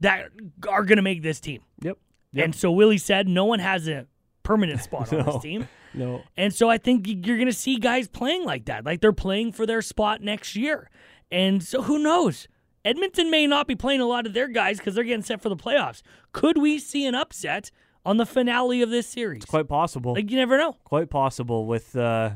[0.00, 0.30] that
[0.68, 1.62] are going to make this team.
[1.82, 1.96] Yep.
[2.32, 2.44] Yep.
[2.44, 4.06] And so Willie said no one has a
[4.42, 5.24] permanent spot on No.
[5.32, 5.68] this team.
[5.94, 6.22] No.
[6.36, 9.52] And so I think you're going to see guys playing like that, like they're playing
[9.52, 10.90] for their spot next year.
[11.30, 12.48] And so who knows?
[12.84, 15.48] Edmonton may not be playing a lot of their guys because they're getting set for
[15.48, 16.02] the playoffs.
[16.32, 17.70] Could we see an upset
[18.04, 19.42] on the finale of this series?
[19.42, 20.14] It's quite possible.
[20.14, 20.76] like you never know.
[20.84, 22.30] quite possible with uh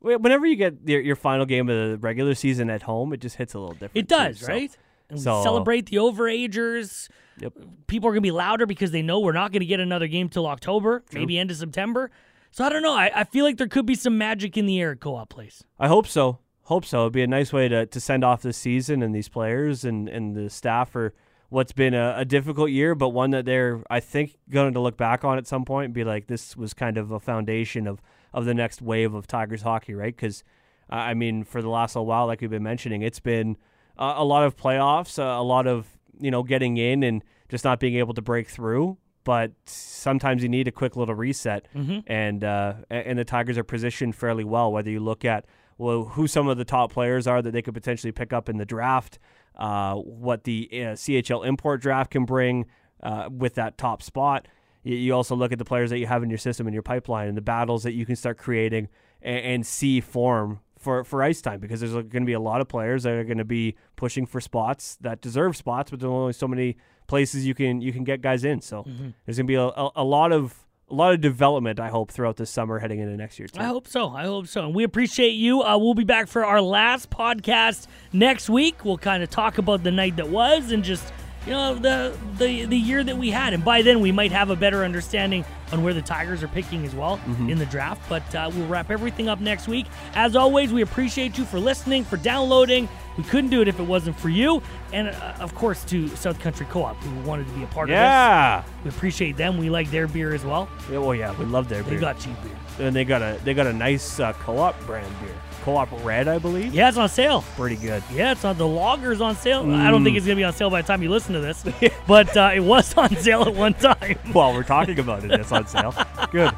[0.00, 3.36] whenever you get your, your final game of the regular season at home it just
[3.36, 4.76] hits a little different It too, does, so- right?
[5.08, 7.08] And we so- celebrate the overagers.
[7.40, 7.52] Yep.
[7.88, 10.06] People are going to be louder because they know we're not going to get another
[10.06, 12.10] game till October, maybe end of September.
[12.52, 12.94] So I don't know.
[12.94, 15.64] I, I feel like there could be some magic in the air at Co-op Place.
[15.80, 18.56] i hope so hope so it'd be a nice way to, to send off this
[18.56, 21.12] season and these players and, and the staff for
[21.50, 24.96] what's been a, a difficult year but one that they're i think going to look
[24.96, 28.00] back on at some point and be like this was kind of a foundation of,
[28.32, 30.42] of the next wave of tigers hockey right because
[30.88, 33.56] i mean for the last little while like we've been mentioning it's been
[33.98, 35.86] uh, a lot of playoffs uh, a lot of
[36.20, 38.96] you know getting in and just not being able to break through.
[39.24, 41.66] But sometimes you need a quick little reset.
[42.06, 45.46] And uh, and the tigers are positioned fairly well whether you look at
[45.78, 48.58] well who some of the top players are that they could potentially pick up in
[48.58, 49.18] the draft
[49.56, 52.66] uh, what the uh, chl import draft can bring
[53.02, 54.46] uh, with that top spot.
[54.82, 56.82] You, you also look at the players that you have in your system in your
[56.82, 58.88] pipeline and the battles that you can start creating
[59.22, 62.60] and, and see form for, for ice time because there's going to be a lot
[62.60, 66.10] of players that are going to be pushing for spots that deserve spots, but there's
[66.10, 66.76] only so many
[67.06, 68.60] places you can you can get guys in.
[68.60, 68.84] So
[69.26, 72.10] there's going to be a, a, a lot of a lot of development, I hope,
[72.10, 73.60] throughout this summer heading into next year too.
[73.60, 74.10] I hope so.
[74.10, 74.66] I hope so.
[74.66, 75.62] And we appreciate you.
[75.62, 78.84] Uh, we'll be back for our last podcast next week.
[78.84, 81.12] We'll kind of talk about the night that was and just
[81.46, 83.52] you know the the the year that we had.
[83.54, 86.84] And by then we might have a better understanding on where the Tigers are picking
[86.84, 87.48] as well Mm-hmm.
[87.50, 88.02] in the draft.
[88.08, 89.86] But uh, we'll wrap everything up next week.
[90.14, 92.88] As always, we appreciate you for listening, for downloading.
[93.16, 94.60] We couldn't do it if it wasn't for you.
[94.92, 97.88] And uh, of course, to South Country Co op, who wanted to be a part
[97.88, 98.58] Yeah.
[98.58, 98.74] of this.
[98.84, 99.56] We appreciate them.
[99.58, 100.68] We like their beer as well.
[100.90, 100.98] yeah.
[100.98, 101.98] Well, yeah, we love their They beer.
[101.98, 102.86] They got cheap beer.
[102.86, 105.34] and they got a they got a nice uh, co-op brand beer.
[105.64, 106.74] Co-op Red, I believe.
[106.74, 107.42] Yeah, it's on sale.
[107.56, 108.02] Pretty good.
[108.12, 109.60] Yeah, it's on the loggers on sale.
[109.72, 110.04] I don't Mm.
[110.04, 111.64] think it's gonna be on sale by the time you listen to this,
[112.06, 114.18] but uh, it was on sale at one time.
[114.32, 115.94] While we're talking about it, it's on sale.
[116.30, 116.52] Good.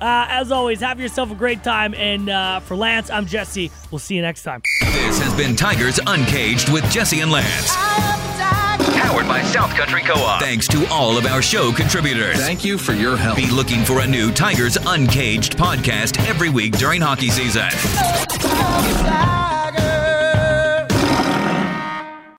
[0.00, 1.92] Uh, as always, have yourself a great time.
[1.94, 3.72] And uh, for Lance, I'm Jesse.
[3.90, 4.62] We'll see you next time.
[4.80, 8.27] This has been Tigers Uncaged with Jesse and Lance.
[8.98, 10.40] Powered by South Country Co-op.
[10.40, 12.36] Thanks to all of our show contributors.
[12.36, 13.36] Thank you for your help.
[13.36, 17.68] Be looking for a new Tigers Uncaged podcast every week during hockey season.
[17.70, 19.37] Oh,